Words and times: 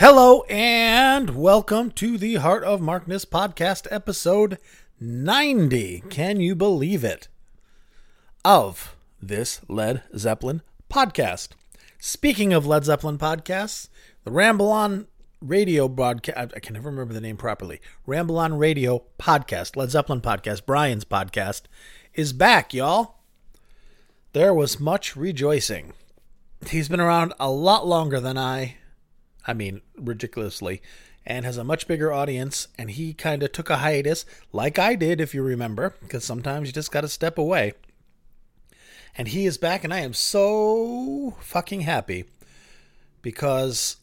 Hello 0.00 0.44
and 0.48 1.36
welcome 1.36 1.90
to 1.90 2.16
the 2.16 2.36
Heart 2.36 2.64
of 2.64 2.80
Markness 2.80 3.26
podcast, 3.26 3.86
episode 3.90 4.56
90. 4.98 6.04
Can 6.08 6.40
you 6.40 6.54
believe 6.54 7.04
it? 7.04 7.28
Of 8.42 8.96
this 9.20 9.60
Led 9.68 10.02
Zeppelin 10.16 10.62
podcast. 10.90 11.48
Speaking 11.98 12.54
of 12.54 12.64
Led 12.64 12.86
Zeppelin 12.86 13.18
podcasts, 13.18 13.88
the 14.24 14.30
Ramble 14.30 14.70
On 14.70 15.06
Radio 15.42 15.86
broadcast, 15.86 16.54
I 16.56 16.60
can 16.60 16.72
never 16.72 16.88
remember 16.88 17.12
the 17.12 17.20
name 17.20 17.36
properly. 17.36 17.78
Ramble 18.06 18.38
On 18.38 18.56
Radio 18.56 19.02
podcast, 19.18 19.76
Led 19.76 19.90
Zeppelin 19.90 20.22
podcast, 20.22 20.64
Brian's 20.64 21.04
podcast, 21.04 21.64
is 22.14 22.32
back, 22.32 22.72
y'all. 22.72 23.16
There 24.32 24.54
was 24.54 24.80
much 24.80 25.14
rejoicing. 25.14 25.92
He's 26.66 26.88
been 26.88 27.00
around 27.00 27.34
a 27.38 27.50
lot 27.50 27.86
longer 27.86 28.18
than 28.18 28.38
I 28.38 28.76
I 29.50 29.54
mean, 29.54 29.80
ridiculously, 29.96 30.80
and 31.26 31.44
has 31.44 31.56
a 31.56 31.64
much 31.64 31.88
bigger 31.88 32.12
audience. 32.12 32.68
And 32.78 32.92
he 32.92 33.12
kind 33.12 33.42
of 33.42 33.50
took 33.50 33.68
a 33.68 33.78
hiatus, 33.78 34.24
like 34.52 34.78
I 34.78 34.94
did, 34.94 35.20
if 35.20 35.34
you 35.34 35.42
remember, 35.42 35.94
because 36.00 36.24
sometimes 36.24 36.68
you 36.68 36.72
just 36.72 36.92
got 36.92 37.00
to 37.00 37.08
step 37.08 37.36
away. 37.36 37.72
And 39.18 39.26
he 39.28 39.44
is 39.44 39.58
back, 39.58 39.82
and 39.82 39.92
I 39.92 40.00
am 40.00 40.14
so 40.14 41.36
fucking 41.40 41.80
happy 41.80 42.26
because 43.22 43.96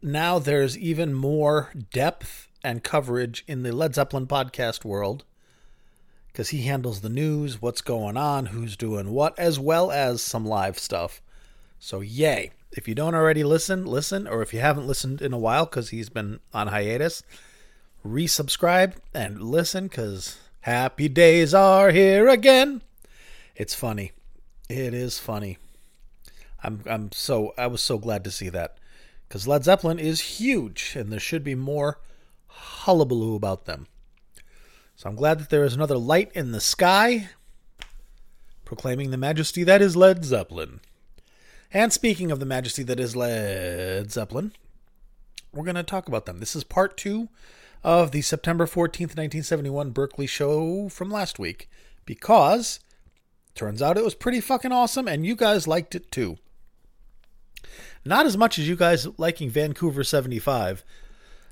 now 0.00 0.38
there's 0.38 0.78
even 0.78 1.12
more 1.12 1.70
depth 1.92 2.48
and 2.62 2.82
coverage 2.82 3.44
in 3.46 3.62
the 3.62 3.72
Led 3.72 3.94
Zeppelin 3.94 4.26
podcast 4.26 4.86
world 4.86 5.24
because 6.28 6.48
he 6.48 6.62
handles 6.62 7.02
the 7.02 7.10
news, 7.10 7.60
what's 7.60 7.82
going 7.82 8.16
on, 8.16 8.46
who's 8.46 8.74
doing 8.74 9.10
what, 9.10 9.38
as 9.38 9.60
well 9.60 9.90
as 9.90 10.22
some 10.22 10.46
live 10.46 10.78
stuff. 10.78 11.20
So, 11.78 12.00
yay. 12.00 12.52
If 12.76 12.88
you 12.88 12.94
don't 12.96 13.14
already 13.14 13.44
listen, 13.44 13.86
listen, 13.86 14.26
or 14.26 14.42
if 14.42 14.52
you 14.52 14.58
haven't 14.58 14.88
listened 14.88 15.22
in 15.22 15.32
a 15.32 15.38
while 15.38 15.64
because 15.64 15.90
he's 15.90 16.08
been 16.08 16.40
on 16.52 16.66
hiatus, 16.66 17.22
resubscribe 18.04 18.94
and 19.14 19.40
listen 19.40 19.84
because 19.84 20.38
happy 20.62 21.08
days 21.08 21.54
are 21.54 21.92
here 21.92 22.28
again. 22.28 22.82
It's 23.54 23.76
funny. 23.76 24.10
It 24.68 24.92
is 24.92 25.20
funny. 25.20 25.58
I'm 26.64 26.82
I'm 26.86 27.12
so 27.12 27.54
I 27.56 27.68
was 27.68 27.80
so 27.80 27.96
glad 27.96 28.24
to 28.24 28.32
see 28.32 28.48
that 28.48 28.78
because 29.28 29.46
Led 29.46 29.62
Zeppelin 29.62 30.00
is 30.00 30.38
huge 30.40 30.94
and 30.96 31.12
there 31.12 31.20
should 31.20 31.44
be 31.44 31.54
more 31.54 32.00
hullabaloo 32.48 33.36
about 33.36 33.66
them. 33.66 33.86
So 34.96 35.08
I'm 35.08 35.16
glad 35.16 35.38
that 35.38 35.50
there 35.50 35.64
is 35.64 35.74
another 35.74 35.98
light 35.98 36.32
in 36.34 36.50
the 36.50 36.60
sky 36.60 37.28
proclaiming 38.64 39.10
the 39.10 39.16
majesty 39.16 39.62
that 39.62 39.82
is 39.82 39.94
Led 39.94 40.24
Zeppelin. 40.24 40.80
And 41.74 41.92
speaking 41.92 42.30
of 42.30 42.38
the 42.38 42.46
majesty 42.46 42.84
that 42.84 43.00
is 43.00 43.16
Led 43.16 44.12
Zeppelin, 44.12 44.52
we're 45.52 45.64
going 45.64 45.74
to 45.74 45.82
talk 45.82 46.06
about 46.06 46.24
them. 46.24 46.38
This 46.38 46.54
is 46.54 46.62
part 46.62 46.96
two 46.96 47.28
of 47.82 48.12
the 48.12 48.22
September 48.22 48.64
14th, 48.64 49.16
1971 49.16 49.90
Berkeley 49.90 50.28
show 50.28 50.88
from 50.88 51.10
last 51.10 51.40
week 51.40 51.68
because 52.06 52.78
turns 53.56 53.82
out 53.82 53.98
it 53.98 54.04
was 54.04 54.14
pretty 54.14 54.40
fucking 54.40 54.70
awesome 54.70 55.08
and 55.08 55.26
you 55.26 55.34
guys 55.34 55.66
liked 55.66 55.96
it 55.96 56.12
too. 56.12 56.38
Not 58.04 58.24
as 58.24 58.36
much 58.36 58.56
as 58.56 58.68
you 58.68 58.76
guys 58.76 59.08
liking 59.18 59.50
Vancouver 59.50 60.04
75. 60.04 60.84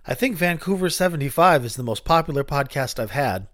I 0.06 0.14
think 0.14 0.36
Vancouver 0.36 0.88
75 0.88 1.64
is 1.64 1.74
the 1.74 1.82
most 1.82 2.04
popular 2.04 2.44
podcast 2.44 3.00
I've 3.00 3.10
had. 3.10 3.48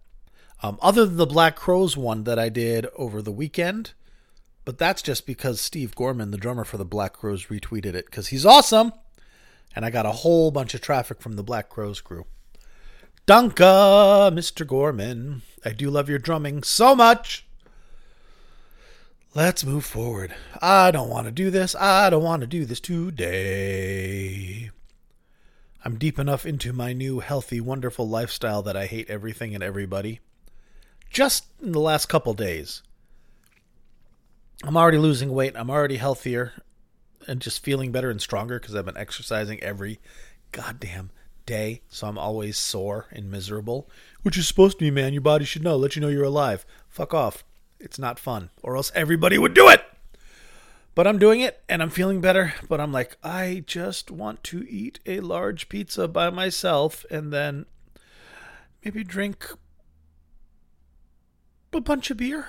Um, 0.62 0.78
other 0.83 1.06
than 1.06 1.16
the 1.16 1.24
Black 1.24 1.56
Crowes 1.56 1.96
one 1.96 2.24
that 2.24 2.39
I 2.39 2.50
did 2.50 2.89
over 2.94 3.22
the 3.22 3.33
weekend, 3.33 3.94
but 4.69 4.77
that's 4.77 5.00
just 5.00 5.24
because 5.24 5.62
Steve 5.62 5.94
Gorman, 5.94 6.30
the 6.30 6.36
drummer 6.36 6.62
for 6.62 6.77
the 6.77 6.84
Black 6.84 7.14
Crowes, 7.14 7.47
retweeted 7.47 7.94
it 7.94 8.05
because 8.05 8.28
he's 8.28 8.44
awesome. 8.44 8.92
And 9.74 9.83
I 9.83 9.88
got 9.88 10.05
a 10.05 10.12
whole 10.12 10.50
bunch 10.50 10.74
of 10.74 10.83
traffic 10.83 11.22
from 11.22 11.36
the 11.36 11.42
Black 11.42 11.70
Crowes 11.70 12.02
crew. 12.02 12.27
Dunka, 13.27 14.30
Mr. 14.30 14.66
Gorman. 14.66 15.41
I 15.64 15.70
do 15.70 15.89
love 15.89 16.11
your 16.11 16.19
drumming 16.19 16.62
so 16.64 16.94
much. 16.94 17.46
Let's 19.34 19.64
move 19.64 19.86
forward. 19.86 20.34
I 20.61 20.90
don't 20.90 21.08
want 21.08 21.24
to 21.24 21.33
do 21.33 21.51
this. 21.51 21.74
I 21.74 22.11
don't 22.11 22.23
want 22.23 22.42
to 22.42 22.46
do 22.46 22.67
this 22.67 22.80
today. 22.80 24.68
I'm 25.83 25.96
deep 25.96 26.18
enough 26.18 26.45
into 26.45 26.74
my 26.74 26.92
new 26.92 27.20
healthy, 27.20 27.62
wonderful 27.62 28.07
lifestyle 28.07 28.61
that 28.64 28.77
I 28.77 28.84
hate 28.84 29.08
everything 29.08 29.55
and 29.55 29.64
everybody. 29.64 30.20
Just 31.08 31.46
in 31.62 31.73
the 31.73 31.80
last 31.80 32.11
couple 32.11 32.34
days. 32.34 32.83
I'm 34.64 34.77
already 34.77 34.98
losing 34.98 35.33
weight. 35.33 35.55
I'm 35.57 35.70
already 35.70 35.96
healthier 35.96 36.52
and 37.27 37.41
just 37.41 37.63
feeling 37.63 37.92
better 37.92 38.11
and 38.11 38.20
stronger 38.20 38.58
because 38.58 38.74
I've 38.74 38.86
been 38.86 38.96
exercising 38.96 39.63
every 39.63 40.01
goddamn 40.52 41.11
day. 41.46 41.83
So 41.89 42.08
I'm 42.08 42.19
always 42.19 42.58
sore 42.58 43.07
and 43.11 43.30
miserable, 43.30 43.89
which 44.23 44.36
is 44.36 44.48
supposed 44.48 44.79
to 44.79 44.85
be, 44.85 44.91
man. 44.91 45.13
Your 45.13 45.23
body 45.23 45.45
should 45.45 45.63
know, 45.63 45.77
let 45.77 45.95
you 45.95 46.02
know 46.02 46.08
you're 46.08 46.24
alive. 46.24 46.67
Fuck 46.89 47.14
off. 47.14 47.45
It's 47.79 47.98
not 47.98 48.19
fun, 48.19 48.51
or 48.63 48.77
else 48.77 48.91
everybody 48.95 49.39
would 49.39 49.55
do 49.55 49.69
it. 49.69 49.85
But 50.96 51.07
I'm 51.07 51.19
doing 51.20 51.40
it 51.40 51.63
and 51.69 51.80
I'm 51.80 51.90
feeling 51.90 52.20
better. 52.20 52.55
But 52.69 52.80
I'm 52.80 52.92
like, 52.92 53.17
I 53.23 53.63
just 53.64 54.11
want 54.11 54.42
to 54.45 54.69
eat 54.69 54.98
a 55.07 55.20
large 55.20 55.69
pizza 55.69 56.08
by 56.08 56.30
myself 56.30 57.07
and 57.08 57.33
then 57.33 57.67
maybe 58.85 59.05
drink 59.05 59.48
a 61.73 61.80
bunch 61.80 62.11
of 62.11 62.17
beer. 62.17 62.48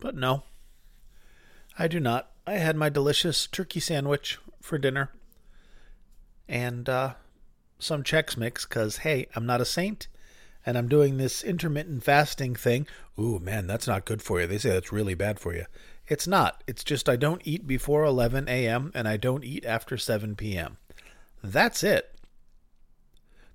But 0.00 0.16
no, 0.16 0.42
I 1.78 1.88
do 1.88 2.00
not. 2.00 2.30
I 2.46 2.54
had 2.54 2.76
my 2.76 2.88
delicious 2.88 3.46
turkey 3.46 3.80
sandwich 3.80 4.38
for 4.62 4.78
dinner 4.78 5.10
and 6.48 6.88
uh, 6.88 7.14
some 7.78 8.02
Chex 8.02 8.36
Mix 8.36 8.64
because, 8.64 8.98
hey, 8.98 9.26
I'm 9.34 9.46
not 9.46 9.60
a 9.60 9.66
saint 9.66 10.08
and 10.64 10.78
I'm 10.78 10.88
doing 10.88 11.16
this 11.16 11.44
intermittent 11.44 12.02
fasting 12.02 12.54
thing. 12.54 12.86
Ooh, 13.18 13.38
man, 13.38 13.66
that's 13.66 13.86
not 13.86 14.04
good 14.04 14.22
for 14.22 14.40
you. 14.40 14.46
They 14.46 14.58
say 14.58 14.70
that's 14.70 14.92
really 14.92 15.14
bad 15.14 15.38
for 15.38 15.54
you. 15.54 15.66
It's 16.08 16.26
not. 16.26 16.62
It's 16.66 16.84
just 16.84 17.08
I 17.08 17.16
don't 17.16 17.42
eat 17.44 17.66
before 17.66 18.04
11 18.04 18.48
a.m. 18.48 18.92
and 18.94 19.06
I 19.06 19.16
don't 19.16 19.44
eat 19.44 19.64
after 19.64 19.96
7 19.96 20.34
p.m. 20.34 20.78
That's 21.42 21.82
it. 21.82 22.14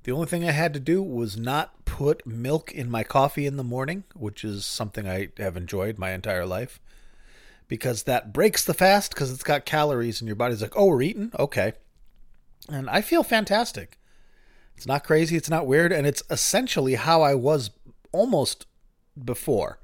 The 0.03 0.11
only 0.11 0.27
thing 0.27 0.43
I 0.43 0.51
had 0.51 0.73
to 0.73 0.79
do 0.79 1.01
was 1.01 1.37
not 1.37 1.85
put 1.85 2.25
milk 2.25 2.71
in 2.71 2.89
my 2.89 3.03
coffee 3.03 3.45
in 3.45 3.57
the 3.57 3.63
morning, 3.63 4.03
which 4.15 4.43
is 4.43 4.65
something 4.65 5.07
I 5.07 5.29
have 5.37 5.55
enjoyed 5.55 5.97
my 5.97 6.11
entire 6.11 6.45
life 6.45 6.79
because 7.71 8.03
that 8.03 8.33
breaks 8.33 8.65
the 8.65 8.73
fast 8.73 9.13
because 9.13 9.31
it's 9.31 9.43
got 9.43 9.65
calories 9.65 10.19
and 10.19 10.27
your 10.27 10.35
body's 10.35 10.61
like, 10.61 10.75
oh, 10.75 10.87
we're 10.87 11.03
eating? 11.03 11.31
Okay. 11.39 11.71
And 12.67 12.89
I 12.89 12.99
feel 12.99 13.23
fantastic. 13.23 13.97
It's 14.75 14.85
not 14.85 15.05
crazy, 15.05 15.37
it's 15.37 15.49
not 15.49 15.65
weird, 15.65 15.93
and 15.93 16.05
it's 16.05 16.21
essentially 16.29 16.95
how 16.95 17.21
I 17.21 17.33
was 17.33 17.71
almost 18.11 18.65
before. 19.23 19.79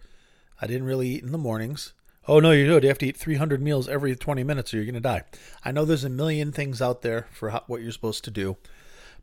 I 0.62 0.68
didn't 0.68 0.86
really 0.86 1.08
eat 1.08 1.24
in 1.24 1.31
the 1.31 1.38
mornings. 1.38 1.94
Oh, 2.28 2.42
no, 2.42 2.52
you 2.52 2.66
do. 2.66 2.74
You 2.86 2.90
have 2.90 2.98
to 2.98 3.08
eat 3.08 3.16
300 3.16 3.62
meals 3.62 3.88
every 3.88 4.18
20 4.18 4.44
minutes 4.44 4.74
or 4.74 4.78
you're 4.78 4.86
going 4.86 4.96
to 4.96 5.00
die. 5.00 5.24
I 5.64 5.72
know 5.72 5.86
there's 5.86 6.04
a 6.04 6.09
million 6.09 6.52
things 6.52 6.81
out 6.81 7.04
there 7.04 7.28
for 7.31 7.52
how, 7.52 7.64
what 7.68 7.81
you're 7.81 7.94
supposed 7.94 8.25
to 8.25 8.31
do, 8.31 8.58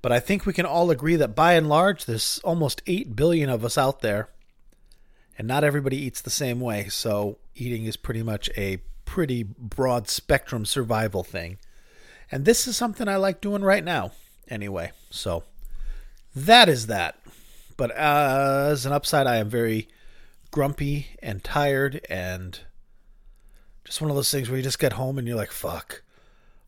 but 0.01 0.11
I 0.11 0.21
think 0.21 0.47
we 0.47 0.55
can 0.55 0.65
all 0.65 0.91
agree 0.91 1.17
that 1.17 1.37
by 1.37 1.53
and 1.53 1.69
large, 1.69 2.07
there's 2.07 2.41
almost 2.43 2.81
8 2.87 3.15
billion 3.15 3.51
of 3.51 3.63
us 3.63 3.77
out 3.77 4.01
there 4.01 4.31
and 5.37 5.49
not 5.49 5.65
everybody 5.65 5.97
eats 5.97 6.21
the 6.21 6.31
same 6.31 6.61
way. 6.61 6.89
So 6.89 7.39
eating 7.55 7.85
is 7.85 7.97
pretty 7.97 8.23
much 8.23 8.51
a 8.57 8.79
pretty 9.05 9.43
broad 9.43 10.09
spectrum 10.09 10.65
survival 10.65 11.23
thing. 11.23 11.59
And 12.31 12.45
this 12.45 12.67
is 12.67 12.77
something 12.77 13.09
I 13.09 13.17
like 13.17 13.41
doing 13.41 13.63
right 13.63 13.85
now, 13.85 14.13
anyway. 14.49 14.93
So 15.11 15.45
that 16.35 16.69
is 16.69 16.87
that. 16.87 17.19
But 17.77 17.91
uh, 17.93 18.69
as 18.71 18.87
an 18.87 18.93
upside, 18.93 19.27
I 19.27 19.37
am 19.37 19.49
very 19.49 19.89
grumpy 20.51 21.09
and 21.21 21.43
tired 21.43 22.01
and 22.09 22.61
just 23.85 24.01
one 24.01 24.11
of 24.11 24.17
those 24.17 24.31
things 24.31 24.49
where 24.49 24.57
you 24.57 24.63
just 24.63 24.79
get 24.79 24.95
home 24.95 25.19
and 25.19 25.27
you're 25.27 25.37
like, 25.37 25.51
fuck, 25.51 26.03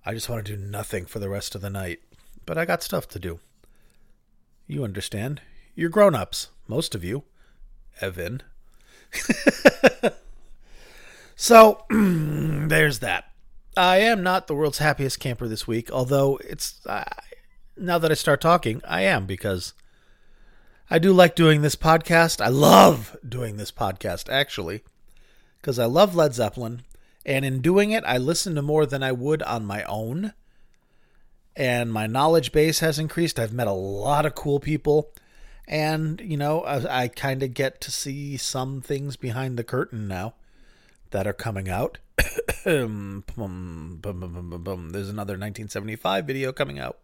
I 0.05 0.13
just 0.13 0.29
want 0.29 0.45
to 0.45 0.57
do 0.57 0.63
nothing 0.63 1.07
for 1.07 1.19
the 1.19 1.29
rest 1.29 1.55
of 1.55 1.61
the 1.61 1.71
night. 1.71 2.01
But 2.45 2.59
I 2.59 2.65
got 2.65 2.83
stuff 2.83 3.09
to 3.09 3.19
do. 3.19 3.41
You 4.67 4.85
understand. 4.85 5.41
You're 5.75 5.91
grown 5.91 6.15
ups, 6.15 6.49
most 6.69 6.95
of 6.95 7.05
you. 7.05 7.25
Evan. 8.01 8.43
so 11.37 11.85
there's 11.91 13.01
that. 13.01 13.25
I 13.77 13.99
am 13.99 14.23
not 14.23 14.47
the 14.47 14.55
world's 14.55 14.79
happiest 14.79 15.21
camper 15.21 15.49
this 15.49 15.67
week, 15.67 15.91
although 15.91 16.39
it's 16.39 16.81
uh, 16.87 17.05
now 17.77 17.99
that 17.99 18.11
I 18.11 18.15
start 18.15 18.41
talking, 18.41 18.81
I 18.89 19.03
am 19.03 19.27
because 19.27 19.75
I 20.91 20.99
do 20.99 21.13
like 21.13 21.35
doing 21.35 21.63
this 21.63 21.77
podcast. 21.77 22.41
I 22.41 22.49
love 22.49 23.17
doing 23.27 23.57
this 23.57 23.71
podcast 23.71 24.31
actually 24.31 24.83
because 25.61 25.79
I 25.79 25.85
love 25.87 26.15
Led 26.15 26.33
Zeppelin, 26.33 26.83
and 27.25 27.45
in 27.45 27.61
doing 27.61 27.91
it, 27.91 28.05
I 28.07 28.19
listen 28.19 28.55
to 28.55 28.63
more 28.63 28.87
than 28.87 29.03
I 29.03 29.13
would 29.13 29.43
on 29.43 29.67
my 29.67 29.83
own. 29.83 30.33
And 31.57 31.93
my 31.93 32.07
knowledge 32.07 32.53
base 32.53 32.81
has 32.81 32.99
increased. 32.99 33.39
I've 33.39 33.53
met 33.53 33.67
a 33.67 33.73
lot 33.73 34.27
of 34.27 34.35
cool 34.35 34.61
people 34.61 35.13
and, 35.69 36.21
you 36.21 36.37
know, 36.37 36.63
I, 36.63 37.03
I 37.03 37.09
kind 37.09 37.43
of 37.43 37.55
get 37.55 37.81
to 37.83 37.91
see 37.91 38.37
some 38.37 38.81
things 38.81 39.17
behind 39.17 39.59
the 39.59 39.65
curtain 39.65 40.09
now 40.09 40.35
that 41.11 41.27
are 41.27 41.33
coming 41.33 41.69
out. 41.69 41.99
There's 42.65 42.75
another 42.75 43.23
1975 45.35 46.27
video 46.27 46.53
coming 46.53 46.79
out. 46.79 46.99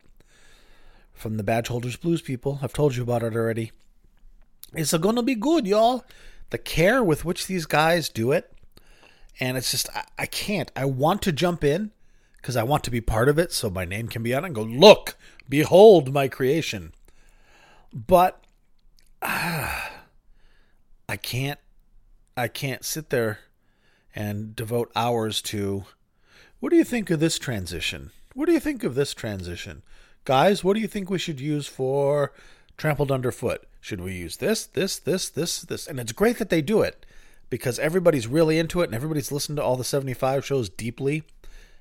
from 1.13 1.37
the 1.37 1.43
Badge 1.43 1.69
Holders 1.69 1.97
Blues 1.97 2.23
people. 2.23 2.59
I've 2.63 2.73
told 2.73 2.97
you 2.97 3.03
about 3.03 3.23
it 3.23 3.37
already. 3.37 3.73
It's 4.75 4.97
going 4.97 5.17
to 5.17 5.23
be 5.23 5.35
good, 5.35 5.67
y'all. 5.67 6.05
The 6.51 6.59
care 6.59 7.03
with 7.03 7.25
which 7.25 7.47
these 7.47 7.67
guys 7.67 8.09
do 8.09 8.33
it, 8.33 8.53
and 9.41 9.57
it's 9.57 9.71
just 9.71 9.89
I, 9.95 10.05
I 10.19 10.27
can't. 10.27 10.71
I 10.77 10.85
want 10.85 11.23
to 11.23 11.33
jump 11.33 11.65
in 11.65 11.91
because 12.37 12.57
I 12.57 12.63
want 12.63 12.85
to 12.85 12.91
be 12.91 13.01
part 13.01 13.29
of 13.29 13.39
it, 13.39 13.53
so 13.53 13.71
my 13.71 13.85
name 13.85 14.09
can 14.09 14.23
be 14.23 14.35
on 14.35 14.45
it 14.45 14.49
and 14.49 14.55
go, 14.55 14.63
look, 14.63 15.17
behold 15.49 16.13
my 16.13 16.29
creation. 16.29 16.93
But 17.93 18.43
ah, 19.23 19.91
I 21.09 21.17
can't. 21.17 21.59
I 22.37 22.49
can't 22.49 22.85
sit 22.85 23.11
there 23.11 23.41
and 24.15 24.57
devote 24.57 24.91
hours 24.97 25.43
to. 25.43 25.85
What 26.61 26.71
do 26.71 26.77
you 26.77 26.85
think 26.85 27.11
of 27.11 27.21
this 27.21 27.39
transition? 27.39 28.11
What 28.35 28.47
do 28.47 28.53
you 28.53 28.61
think 28.61 28.85
of 28.85 28.95
this 28.95 29.13
transition? 29.15 29.83
Guys, 30.25 30.63
what 30.63 30.75
do 30.75 30.81
you 30.81 30.87
think 30.87 31.11
we 31.11 31.19
should 31.19 31.41
use 31.41 31.67
for 31.67 32.33
trampled 32.77 33.11
underfoot? 33.11 33.67
Should 33.81 34.01
we 34.01 34.15
use 34.15 34.37
this, 34.37 34.65
this, 34.65 34.99
this, 34.99 35.29
this, 35.29 35.63
this? 35.63 35.87
And 35.89 35.99
it's 35.99 36.13
great 36.13 36.39
that 36.39 36.49
they 36.49 36.63
do 36.63 36.81
it 36.83 37.05
because 37.51 37.79
everybody's 37.81 38.29
really 38.29 38.59
into 38.59 38.81
it 38.81 38.85
and 38.85 38.95
everybody's 38.95 39.33
listened 39.33 39.57
to 39.57 39.63
all 39.63 39.77
the 39.77 39.85
75 39.85 40.47
shows 40.47 40.69
deeply 40.69 41.25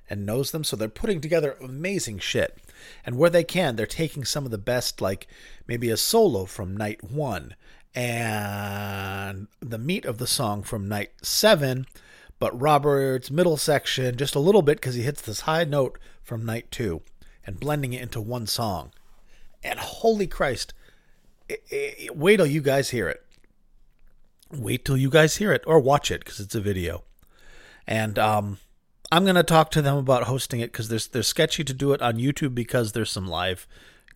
and 0.08 0.26
knows 0.26 0.50
them. 0.50 0.64
So 0.64 0.76
they're 0.76 0.88
putting 0.88 1.20
together 1.20 1.56
amazing 1.60 2.18
shit. 2.18 2.58
And 3.04 3.16
where 3.16 3.30
they 3.30 3.44
can, 3.44 3.76
they're 3.76 3.86
taking 3.86 4.24
some 4.24 4.44
of 4.44 4.50
the 4.50 4.58
best, 4.58 5.00
like 5.00 5.26
maybe 5.66 5.90
a 5.90 5.96
solo 5.96 6.44
from 6.44 6.76
night 6.76 7.02
one 7.04 7.54
and 7.94 9.48
the 9.60 9.78
meat 9.78 10.04
of 10.04 10.18
the 10.18 10.26
song 10.26 10.62
from 10.62 10.88
night 10.88 11.10
seven, 11.22 11.86
but 12.38 12.58
Robert's 12.58 13.30
middle 13.30 13.56
section 13.56 14.16
just 14.16 14.34
a 14.34 14.40
little 14.40 14.62
bit 14.62 14.78
because 14.78 14.94
he 14.94 15.02
hits 15.02 15.20
this 15.20 15.40
high 15.40 15.64
note 15.64 15.98
from 16.22 16.44
night 16.44 16.70
two 16.70 17.02
and 17.46 17.60
blending 17.60 17.92
it 17.92 18.02
into 18.02 18.20
one 18.20 18.46
song. 18.46 18.92
And 19.62 19.78
holy 19.78 20.26
Christ, 20.26 20.72
it, 21.48 21.62
it, 21.70 22.16
wait 22.16 22.38
till 22.38 22.46
you 22.46 22.62
guys 22.62 22.90
hear 22.90 23.08
it. 23.08 23.22
Wait 24.50 24.84
till 24.84 24.96
you 24.96 25.10
guys 25.10 25.36
hear 25.36 25.52
it 25.52 25.62
or 25.66 25.78
watch 25.78 26.10
it 26.10 26.24
because 26.24 26.40
it's 26.40 26.54
a 26.54 26.60
video. 26.60 27.04
And 27.86 28.18
um, 28.18 28.58
I'm 29.12 29.26
to 29.26 29.42
talk 29.42 29.70
to 29.72 29.82
them 29.82 29.98
about 29.98 30.22
hosting 30.22 30.60
it 30.60 30.72
because 30.72 30.88
there's 30.88 31.06
they're 31.06 31.22
sketchy 31.22 31.62
to 31.64 31.74
do 31.74 31.92
it 31.92 32.00
on 32.00 32.16
YouTube 32.16 32.54
because 32.54 32.92
there's 32.92 33.10
some 33.10 33.26
live 33.26 33.68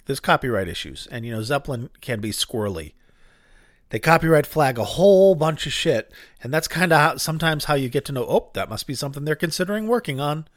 there's 0.06 0.20
copyright 0.20 0.69
issues 0.69 1.06
and 1.10 1.26
you 1.26 1.32
know 1.32 1.43
Zeppelin 1.43 1.90
can 2.00 2.20
be 2.20 2.31
squirrely. 2.31 2.94
They 3.90 3.98
copyright 3.98 4.46
flag 4.46 4.78
a 4.78 4.84
whole 4.84 5.34
bunch 5.34 5.66
of 5.66 5.72
shit, 5.72 6.10
and 6.43 6.52
that's 6.52 6.66
kind 6.66 6.94
of 6.94 7.20
sometimes 7.20 7.66
how 7.66 7.75
you 7.75 7.88
get 7.90 8.04
to 8.06 8.12
know. 8.12 8.25
Oh, 8.26 8.50
that 8.54 8.70
must 8.70 8.87
be 8.87 8.94
something 8.94 9.25
they're 9.25 9.37
considering 9.37 9.87
working 9.87 10.19
on. 10.19 10.48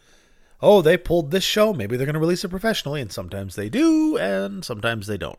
Oh, 0.62 0.82
they 0.82 0.98
pulled 0.98 1.32
this 1.32 1.44
show. 1.44 1.74
Maybe 1.74 1.96
they're 1.96 2.08
going 2.08 2.16
to 2.16 2.20
release 2.20 2.44
it 2.44 2.50
professionally, 2.50 3.02
and 3.02 3.12
sometimes 3.12 3.56
they 3.56 3.70
do, 3.70 4.18
and 4.18 4.66
sometimes 4.66 5.06
they 5.06 5.18
don't. 5.18 5.38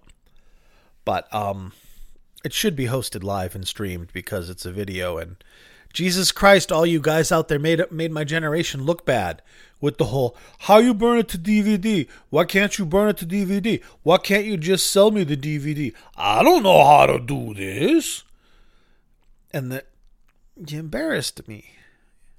But 1.05 1.32
um, 1.35 1.73
it 2.44 2.53
should 2.53 2.76
be 2.76 2.87
hosted 2.87 3.25
live 3.25 3.56
and 3.56 3.67
streamed 3.67 4.12
because 4.12 4.49
it's 4.49 4.64
a 4.64 4.73
video 4.73 5.19
and 5.19 5.43
Jesus 5.92 6.31
Christ, 6.32 6.70
all 6.70 6.87
you 6.87 7.00
guys 7.00 7.32
out 7.32 7.48
there 7.48 7.58
made 7.58 7.81
made 7.90 8.12
my 8.12 8.25
generation 8.25 8.84
look 8.84 9.04
bad 9.04 9.42
with 9.81 9.98
the 9.98 10.06
whole 10.06 10.37
how 10.60 10.78
you 10.78 10.94
burn 10.94 11.19
it 11.19 11.28
to 11.28 11.38
DVD? 11.38 12.08
Why 12.28 12.44
can't 12.44 12.78
you 12.78 12.87
burn 12.87 13.08
it 13.08 13.16
to 13.19 13.26
DVD? 13.26 13.82
Why 14.02 14.19
can't 14.19 14.44
you 14.44 14.56
just 14.56 14.87
sell 14.90 15.10
me 15.10 15.25
the 15.25 15.37
DVD? 15.37 15.92
I 16.16 16.42
don't 16.42 16.62
know 16.62 16.84
how 16.84 17.06
to 17.06 17.19
do 17.19 17.54
this. 17.54 18.22
And 19.52 19.72
that 19.72 19.87
you 20.66 20.78
embarrassed 20.78 21.48
me. 21.48 21.72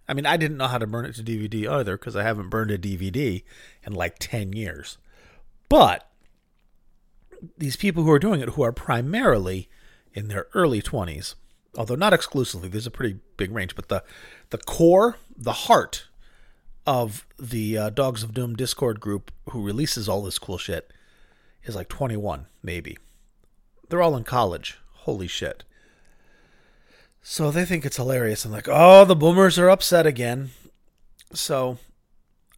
I 0.07 0.13
mean, 0.13 0.25
I 0.25 0.37
didn't 0.37 0.57
know 0.57 0.67
how 0.67 0.77
to 0.77 0.87
burn 0.87 1.05
it 1.05 1.15
to 1.15 1.23
DVD 1.23 1.69
either 1.69 1.97
because 1.97 2.15
I 2.15 2.23
haven't 2.23 2.49
burned 2.49 2.71
a 2.71 2.77
DVD 2.77 3.43
in 3.85 3.93
like 3.93 4.17
10 4.19 4.53
years. 4.53 4.97
But 5.69 6.09
these 7.57 7.75
people 7.75 8.03
who 8.03 8.11
are 8.11 8.19
doing 8.19 8.41
it, 8.41 8.49
who 8.49 8.61
are 8.61 8.71
primarily 8.71 9.69
in 10.13 10.27
their 10.27 10.47
early 10.53 10.81
20s, 10.81 11.35
although 11.75 11.95
not 11.95 12.13
exclusively. 12.13 12.69
There's 12.69 12.87
a 12.87 12.91
pretty 12.91 13.19
big 13.37 13.51
range, 13.51 13.75
but 13.75 13.89
the 13.89 14.03
the 14.49 14.57
core, 14.57 15.17
the 15.35 15.53
heart 15.53 16.07
of 16.85 17.25
the 17.39 17.77
uh, 17.77 17.89
Dogs 17.89 18.23
of 18.23 18.33
Doom 18.33 18.55
Discord 18.55 18.99
group 18.99 19.31
who 19.49 19.63
releases 19.63 20.09
all 20.09 20.23
this 20.23 20.39
cool 20.39 20.57
shit 20.57 20.91
is 21.63 21.75
like 21.75 21.89
21, 21.89 22.47
maybe. 22.63 22.97
They're 23.87 24.01
all 24.01 24.17
in 24.17 24.23
college. 24.23 24.79
Holy 24.91 25.27
shit. 25.27 25.63
So 27.21 27.51
they 27.51 27.65
think 27.65 27.85
it's 27.85 27.97
hilarious 27.97 28.45
and 28.45 28.53
like, 28.53 28.67
oh, 28.67 29.05
the 29.05 29.15
boomers 29.15 29.59
are 29.59 29.69
upset 29.69 30.07
again. 30.07 30.49
So 31.33 31.77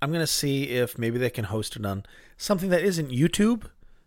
I'm 0.02 0.12
gonna 0.12 0.26
see 0.26 0.70
if 0.70 0.98
maybe 0.98 1.18
they 1.20 1.30
can 1.30 1.46
host 1.46 1.76
it 1.76 1.86
on 1.86 2.04
something 2.38 2.70
that 2.70 2.84
isn't 2.84 3.12
YouTube, 3.12 3.66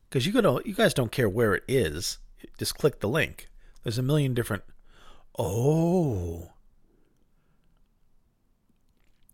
because 0.09 0.27
you 0.27 0.61
you 0.65 0.75
guys 0.75 0.95
don't 0.95 1.13
care 1.13 1.29
where 1.29 1.55
it 1.55 1.65
is. 1.69 2.19
Just 2.59 2.77
click 2.77 3.01
the 3.01 3.09
link. 3.09 3.49
There's 3.83 3.99
a 3.99 4.03
million 4.03 4.35
different 4.35 4.63
Oh. 5.39 6.51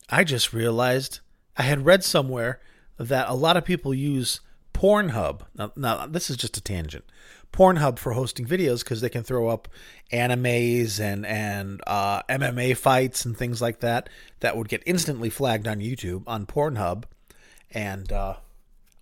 I 0.09 0.25
just 0.25 0.53
realized 0.53 1.21
I 1.57 1.63
had 1.63 1.87
read 1.87 2.05
somewhere 2.05 2.61
that 2.99 3.29
a 3.29 3.35
lot 3.35 3.57
of 3.57 3.65
people 3.65 3.95
use 3.95 4.41
Pornhub. 4.75 5.43
Now, 5.57 5.73
now 5.77 6.07
this 6.07 6.29
is 6.29 6.37
just 6.37 6.57
a 6.57 6.61
tangent. 6.61 7.05
Pornhub 7.53 7.99
for 7.99 8.13
hosting 8.13 8.47
videos 8.47 8.81
because 8.81 9.01
they 9.01 9.11
can 9.11 9.23
throw 9.23 9.49
up 9.49 9.69
animes 10.11 10.99
and 10.99 11.27
and 11.27 11.83
uh, 11.87 12.23
MMA 12.23 12.77
fights 12.77 13.25
and 13.25 13.37
things 13.37 13.61
like 13.61 13.81
that 13.81 14.09
that 14.41 14.57
would 14.57 14.69
get 14.69 14.83
instantly 14.87 15.29
flagged 15.29 15.69
on 15.69 15.79
YouTube 15.81 16.25
on 16.27 16.47
Pornhub, 16.47 17.05
and 17.71 18.11
uh, 18.11 18.37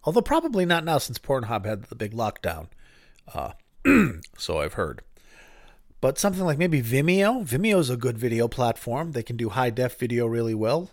although 0.03 0.21
probably 0.21 0.67
not 0.67 0.85
now 0.85 0.99
since 0.99 1.19
Pornhub 1.19 1.65
had 1.65 1.85
the 1.85 1.95
big 1.95 2.13
lockdown, 2.13 2.67
uh, 3.33 3.53
so 4.37 4.59
I've 4.59 4.75
heard. 4.75 5.03
But 6.01 6.19
something 6.19 6.45
like 6.45 6.59
maybe 6.59 6.83
Vimeo. 6.83 7.45
Vimeo 7.45 7.79
is 7.79 7.91
a 7.91 7.97
good 7.97 8.19
video 8.19 8.49
platform. 8.49 9.13
They 9.13 9.23
can 9.23 9.37
do 9.37 9.51
high 9.51 9.71
def 9.71 9.99
video 9.99 10.27
really 10.27 10.55
well. 10.55 10.91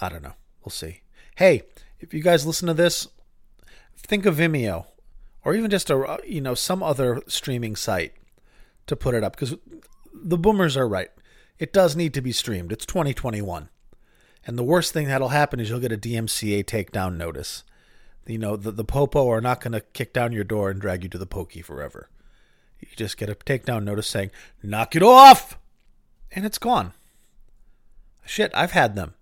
I 0.00 0.08
don't 0.08 0.22
know. 0.22 0.34
We'll 0.64 0.70
see. 0.70 1.00
Hey, 1.36 1.62
if 1.98 2.12
you 2.12 2.22
guys 2.22 2.46
listen 2.46 2.68
to 2.68 2.74
this, 2.74 3.08
think 3.96 4.26
of 4.26 4.36
Vimeo 4.36 4.86
or 5.44 5.54
even 5.54 5.70
just 5.70 5.88
a 5.88 6.18
you 6.26 6.40
know 6.40 6.54
some 6.54 6.82
other 6.82 7.22
streaming 7.26 7.74
site 7.74 8.12
to 8.86 8.96
put 8.96 9.14
it 9.14 9.24
up 9.24 9.34
because 9.34 9.54
the 10.12 10.38
boomers 10.38 10.76
are 10.76 10.88
right. 10.88 11.08
It 11.58 11.72
does 11.72 11.96
need 11.96 12.14
to 12.14 12.20
be 12.20 12.32
streamed. 12.32 12.70
It's 12.70 12.86
2021. 12.86 13.68
And 14.46 14.58
the 14.58 14.62
worst 14.62 14.92
thing 14.92 15.08
that'll 15.08 15.28
happen 15.28 15.58
is 15.58 15.68
you'll 15.68 15.80
get 15.80 15.92
a 15.92 15.98
DMCA 15.98 16.64
takedown 16.64 17.16
notice. 17.16 17.64
You 18.26 18.38
know, 18.38 18.56
the, 18.56 18.70
the 18.70 18.84
Popo 18.84 19.28
are 19.30 19.40
not 19.40 19.60
going 19.60 19.72
to 19.72 19.80
kick 19.80 20.12
down 20.12 20.32
your 20.32 20.44
door 20.44 20.70
and 20.70 20.80
drag 20.80 21.02
you 21.02 21.08
to 21.08 21.18
the 21.18 21.26
pokey 21.26 21.62
forever. 21.62 22.08
You 22.80 22.88
just 22.96 23.16
get 23.16 23.28
a 23.28 23.34
takedown 23.34 23.84
notice 23.84 24.06
saying, 24.06 24.30
knock 24.62 24.94
it 24.94 25.02
off! 25.02 25.58
And 26.32 26.44
it's 26.44 26.58
gone. 26.58 26.92
Shit, 28.24 28.50
I've 28.54 28.72
had 28.72 28.94
them. 28.94 29.14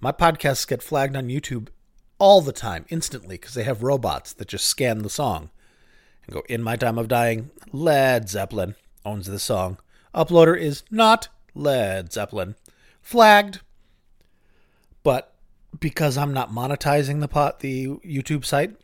My 0.00 0.12
podcasts 0.12 0.66
get 0.66 0.82
flagged 0.82 1.16
on 1.16 1.28
YouTube 1.28 1.68
all 2.18 2.40
the 2.40 2.52
time, 2.52 2.84
instantly, 2.88 3.36
because 3.36 3.54
they 3.54 3.64
have 3.64 3.82
robots 3.82 4.32
that 4.32 4.48
just 4.48 4.66
scan 4.66 4.98
the 4.98 5.10
song 5.10 5.50
and 6.24 6.34
go, 6.34 6.42
In 6.48 6.62
My 6.62 6.76
Time 6.76 6.98
of 6.98 7.08
Dying, 7.08 7.50
Led 7.72 8.28
Zeppelin 8.28 8.74
owns 9.04 9.26
the 9.26 9.38
song. 9.38 9.78
Uploader 10.14 10.58
is 10.58 10.82
not 10.90 11.28
Led 11.54 12.12
Zeppelin. 12.12 12.56
Flagged. 13.00 13.60
But 15.02 15.34
because 15.78 16.18
I'm 16.18 16.34
not 16.34 16.50
monetizing 16.50 17.20
the 17.20 17.28
pot, 17.28 17.60
the 17.60 17.86
YouTube 17.86 18.44
site, 18.44 18.76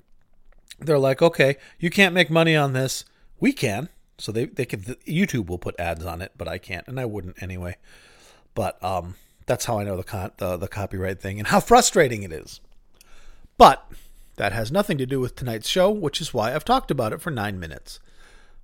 they're 0.78 0.98
like, 0.98 1.20
okay, 1.20 1.56
you 1.78 1.90
can't 1.90 2.14
make 2.14 2.30
money 2.30 2.56
on 2.56 2.72
this. 2.72 3.04
We 3.38 3.52
can. 3.52 3.88
So 4.18 4.32
they 4.32 4.46
they 4.46 4.64
could 4.64 4.84
YouTube 5.06 5.46
will 5.46 5.58
put 5.58 5.78
ads 5.78 6.04
on 6.06 6.22
it, 6.22 6.32
but 6.36 6.48
I 6.48 6.58
can't, 6.58 6.86
and 6.88 6.98
I 6.98 7.04
wouldn't 7.04 7.42
anyway. 7.42 7.76
But 8.54 8.82
um, 8.82 9.16
that's 9.44 9.66
how 9.66 9.78
I 9.78 9.84
know 9.84 9.96
the 9.96 10.04
con- 10.04 10.32
the, 10.38 10.56
the 10.56 10.68
copyright 10.68 11.20
thing 11.20 11.38
and 11.38 11.48
how 11.48 11.60
frustrating 11.60 12.22
it 12.22 12.32
is. 12.32 12.60
But 13.58 13.86
that 14.36 14.52
has 14.52 14.72
nothing 14.72 14.96
to 14.98 15.06
do 15.06 15.20
with 15.20 15.36
tonight's 15.36 15.68
show, 15.68 15.90
which 15.90 16.20
is 16.20 16.32
why 16.32 16.54
I've 16.54 16.64
talked 16.64 16.90
about 16.90 17.12
it 17.12 17.20
for 17.20 17.30
nine 17.30 17.60
minutes. 17.60 18.00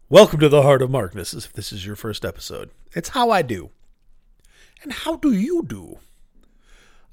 Welcome 0.08 0.40
to 0.40 0.48
the 0.48 0.62
Heart 0.62 0.82
of 0.82 0.90
Markness. 0.90 1.34
If 1.34 1.52
this 1.52 1.72
is 1.72 1.86
your 1.86 1.96
first 1.96 2.24
episode, 2.24 2.70
it's 2.92 3.10
how 3.10 3.30
I 3.30 3.42
do. 3.42 3.70
And 4.82 4.92
how 4.92 5.16
do 5.16 5.32
you 5.32 5.62
do? 5.62 5.98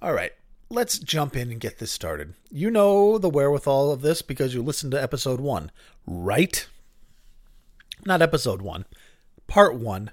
All 0.01 0.13
right, 0.13 0.31
let's 0.69 0.97
jump 0.97 1.35
in 1.35 1.51
and 1.51 1.59
get 1.59 1.79
this 1.79 1.91
started. 1.91 2.33
You 2.49 2.71
know 2.71 3.17
the 3.17 3.29
wherewithal 3.29 3.91
of 3.91 4.01
this 4.01 4.21
because 4.21 4.53
you 4.53 4.63
listened 4.63 4.91
to 4.93 5.01
episode 5.01 5.41
one, 5.41 5.71
right? 6.07 6.67
Not 8.05 8.21
episode 8.21 8.61
one, 8.61 8.85
part 9.47 9.75
one 9.75 10.11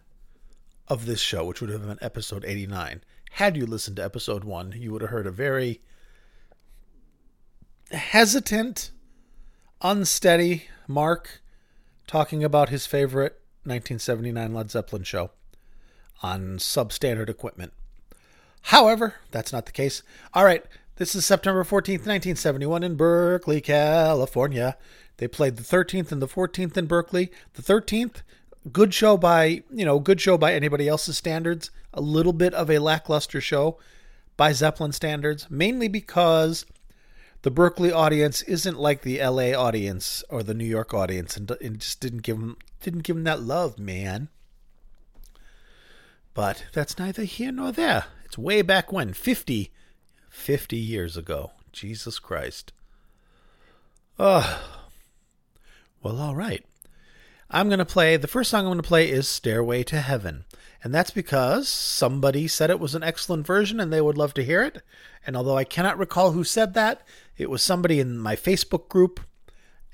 of 0.88 1.06
this 1.06 1.20
show, 1.20 1.44
which 1.44 1.60
would 1.60 1.70
have 1.70 1.86
been 1.86 1.98
episode 2.00 2.44
89. 2.44 3.02
Had 3.32 3.56
you 3.56 3.66
listened 3.66 3.96
to 3.96 4.04
episode 4.04 4.44
one, 4.44 4.72
you 4.76 4.92
would 4.92 5.02
have 5.02 5.10
heard 5.10 5.26
a 5.26 5.32
very 5.32 5.80
hesitant, 7.90 8.90
unsteady 9.82 10.64
Mark 10.88 11.42
talking 12.06 12.42
about 12.42 12.68
his 12.68 12.86
favorite 12.86 13.40
1979 13.64 14.54
Led 14.54 14.70
Zeppelin 14.70 15.02
show 15.02 15.30
on 16.22 16.58
substandard 16.58 17.28
equipment. 17.28 17.72
However, 18.62 19.16
that's 19.30 19.52
not 19.52 19.66
the 19.66 19.72
case. 19.72 20.02
All 20.34 20.44
right, 20.44 20.64
This 20.96 21.14
is 21.14 21.26
September 21.26 21.62
14th, 21.62 22.06
1971, 22.06 22.82
in 22.82 22.94
Berkeley, 22.94 23.60
California. 23.60 24.78
They 25.18 25.28
played 25.28 25.56
the 25.56 25.62
13th 25.62 26.10
and 26.10 26.22
the 26.22 26.26
14th 26.26 26.74
in 26.74 26.86
Berkeley. 26.86 27.30
The 27.52 27.60
13th, 27.60 28.22
good 28.72 28.94
show 28.94 29.18
by, 29.18 29.62
you 29.70 29.84
know, 29.84 29.98
good 29.98 30.22
show 30.22 30.38
by 30.38 30.54
anybody 30.54 30.88
else's 30.88 31.18
standards. 31.18 31.70
A 31.92 32.00
little 32.00 32.32
bit 32.32 32.54
of 32.54 32.70
a 32.70 32.78
lackluster 32.78 33.42
show 33.42 33.76
by 34.38 34.52
Zeppelin 34.52 34.92
standards, 34.92 35.50
mainly 35.50 35.86
because 35.86 36.64
the 37.42 37.50
Berkeley 37.50 37.92
audience 37.92 38.40
isn't 38.42 38.78
like 38.78 39.02
the 39.02 39.22
LA 39.22 39.52
audience 39.52 40.24
or 40.30 40.42
the 40.42 40.54
New 40.54 40.64
York 40.64 40.94
audience 40.94 41.36
and, 41.36 41.50
and 41.60 41.78
just 41.78 42.00
didn't 42.00 42.22
give 42.22 42.38
them 42.38 42.56
didn't 42.80 43.02
give 43.02 43.16
them 43.16 43.24
that 43.24 43.42
love, 43.42 43.78
man. 43.78 44.28
But 46.32 46.64
that's 46.72 46.98
neither 46.98 47.24
here 47.24 47.52
nor 47.52 47.70
there. 47.70 48.06
It's 48.24 48.38
way 48.38 48.62
back 48.62 48.90
when, 48.90 49.12
50 49.12 49.70
50 50.36 50.76
years 50.76 51.16
ago. 51.16 51.50
Jesus 51.72 52.20
Christ. 52.20 52.72
Ugh. 54.18 54.60
Well, 56.02 56.20
all 56.20 56.36
right. 56.36 56.64
I'm 57.50 57.68
going 57.68 57.80
to 57.80 57.84
play, 57.84 58.16
the 58.16 58.28
first 58.28 58.50
song 58.50 58.60
I'm 58.60 58.66
going 58.66 58.78
to 58.78 58.82
play 58.82 59.10
is 59.10 59.28
Stairway 59.28 59.82
to 59.84 60.00
Heaven. 60.00 60.44
And 60.84 60.94
that's 60.94 61.10
because 61.10 61.68
somebody 61.68 62.46
said 62.46 62.70
it 62.70 62.78
was 62.78 62.94
an 62.94 63.02
excellent 63.02 63.46
version 63.46 63.80
and 63.80 63.92
they 63.92 64.00
would 64.00 64.18
love 64.18 64.34
to 64.34 64.44
hear 64.44 64.62
it. 64.62 64.82
And 65.26 65.36
although 65.36 65.56
I 65.56 65.64
cannot 65.64 65.98
recall 65.98 66.30
who 66.30 66.44
said 66.44 66.74
that, 66.74 67.02
it 67.36 67.50
was 67.50 67.62
somebody 67.62 67.98
in 67.98 68.18
my 68.18 68.36
Facebook 68.36 68.88
group. 68.88 69.20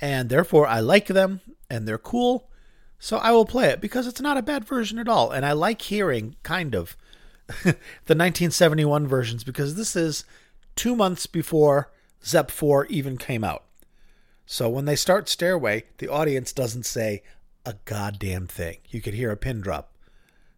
And 0.01 0.29
therefore, 0.29 0.67
I 0.67 0.81
like 0.81 1.07
them 1.07 1.41
and 1.71 1.89
they're 1.89 1.99
cool. 1.99 2.51
So 2.99 3.17
I 3.17 3.31
will 3.33 3.47
play 3.47 3.69
it 3.69 3.81
because 3.81 4.07
it's 4.07 4.21
not 4.21 4.37
a 4.37 4.43
bad 4.43 4.65
version 4.67 4.99
at 4.99 5.09
all. 5.09 5.31
And 5.31 5.47
I 5.47 5.53
like 5.53 5.81
hearing, 5.83 6.37
kind 6.43 6.75
of, 6.75 6.97
the 7.65 7.75
1971 8.15 9.07
versions 9.07 9.45
because 9.45 9.75
this 9.75 9.97
is 9.97 10.25
two 10.77 10.95
months 10.97 11.27
before 11.27 11.91
Zep 12.25 12.51
4 12.51 12.87
even 12.87 13.17
came 13.17 13.45
out. 13.45 13.65
So 14.47 14.69
when 14.69 14.85
they 14.85 14.97
start 14.97 15.29
Stairway, 15.29 15.85
the 15.99 16.09
audience 16.09 16.53
doesn't 16.53 16.87
say 16.87 17.23
a 17.65 17.75
goddamn 17.85 18.47
thing. 18.47 18.79
You 18.89 19.01
could 19.01 19.15
hear 19.15 19.31
a 19.31 19.37
pin 19.37 19.61
drop 19.61 19.93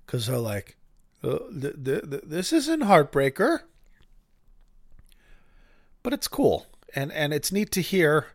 because 0.05 0.27
they're 0.27 0.39
like, 0.39 0.77
uh, 1.23 1.39
th- 1.61 1.85
th- 1.85 2.11
th- 2.11 2.23
this 2.27 2.53
isn't 2.53 2.83
Heartbreaker. 2.83 3.61
But 6.03 6.13
it's 6.13 6.29
cool. 6.29 6.67
And, 6.95 7.13
and 7.13 7.33
it's 7.33 7.53
neat 7.53 7.71
to 7.73 7.81
hear. 7.81 8.27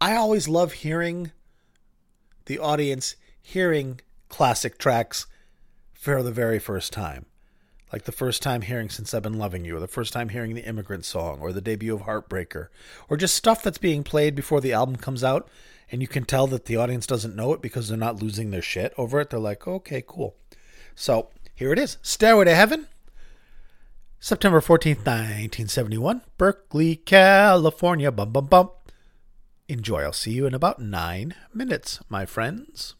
I 0.00 0.14
always 0.14 0.48
love 0.48 0.72
hearing 0.72 1.32
the 2.44 2.58
audience 2.58 3.16
hearing 3.40 4.00
classic 4.28 4.78
tracks 4.78 5.26
for 5.92 6.22
the 6.22 6.32
very 6.32 6.58
first 6.58 6.92
time 6.92 7.26
like 7.92 8.04
the 8.04 8.12
first 8.12 8.42
time 8.42 8.62
hearing 8.62 8.88
Since 8.88 9.14
I've 9.14 9.22
Been 9.22 9.38
Loving 9.38 9.64
You, 9.64 9.76
or 9.76 9.80
the 9.80 9.86
first 9.86 10.12
time 10.12 10.30
hearing 10.30 10.54
the 10.54 10.66
Immigrant 10.66 11.04
Song, 11.04 11.38
or 11.40 11.52
the 11.52 11.60
debut 11.60 11.94
of 11.94 12.02
Heartbreaker, 12.02 12.68
or 13.08 13.16
just 13.16 13.34
stuff 13.34 13.62
that's 13.62 13.78
being 13.78 14.02
played 14.02 14.34
before 14.34 14.60
the 14.60 14.72
album 14.72 14.96
comes 14.96 15.22
out, 15.22 15.48
and 15.90 16.02
you 16.02 16.08
can 16.08 16.24
tell 16.24 16.46
that 16.48 16.64
the 16.64 16.76
audience 16.76 17.06
doesn't 17.06 17.36
know 17.36 17.52
it 17.52 17.62
because 17.62 17.88
they're 17.88 17.96
not 17.96 18.20
losing 18.22 18.50
their 18.50 18.62
shit 18.62 18.92
over 18.98 19.20
it. 19.20 19.30
They're 19.30 19.38
like, 19.38 19.66
okay, 19.68 20.02
cool. 20.06 20.36
So 20.94 21.28
here 21.54 21.72
it 21.72 21.78
is 21.78 21.98
Stairway 22.02 22.46
to 22.46 22.54
Heaven, 22.54 22.88
September 24.18 24.60
14th, 24.60 25.06
1971, 25.06 26.22
Berkeley, 26.38 26.96
California. 26.96 28.10
Bum, 28.10 28.32
bum, 28.32 28.46
bum. 28.46 28.70
Enjoy. 29.68 30.02
I'll 30.02 30.12
see 30.12 30.32
you 30.32 30.46
in 30.46 30.54
about 30.54 30.80
nine 30.80 31.34
minutes, 31.52 32.00
my 32.08 32.26
friends. 32.26 32.94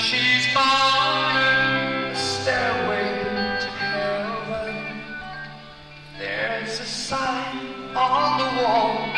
she's 0.00 0.46
bound 0.54 2.12
the 2.12 2.14
stairway 2.14 3.58
to 3.58 3.68
heaven. 3.82 5.02
There's 6.16 6.78
a 6.78 6.84
sign 6.84 7.96
on 7.96 8.38
the 8.38 8.62
wall, 8.62 9.10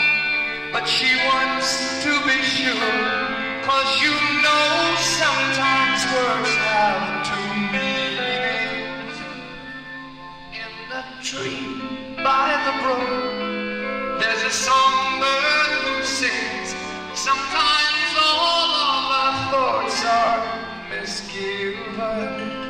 but 0.72 0.86
she 0.88 1.10
wants 1.26 2.02
to 2.04 2.10
be 2.24 2.40
sure. 2.42 2.96
Cause 3.62 4.00
you 4.00 4.14
know 4.40 4.94
sometimes 4.96 6.00
words 6.16 6.54
have 6.64 7.28
two 7.28 7.50
meanings. 7.76 9.16
In 10.56 10.72
the 10.88 11.04
tree 11.22 12.16
by 12.24 12.56
the 12.64 12.74
brook, 12.82 14.18
there's 14.18 14.42
a 14.44 14.50
songbird 14.50 15.70
who 15.84 16.02
sings. 16.04 16.74
Sometimes 17.14 18.12
all 18.16 18.70
of 18.88 19.04
our 19.20 19.50
thoughts 19.52 20.04
are 20.06 20.49
skin 21.06 21.96
light. 21.96 22.69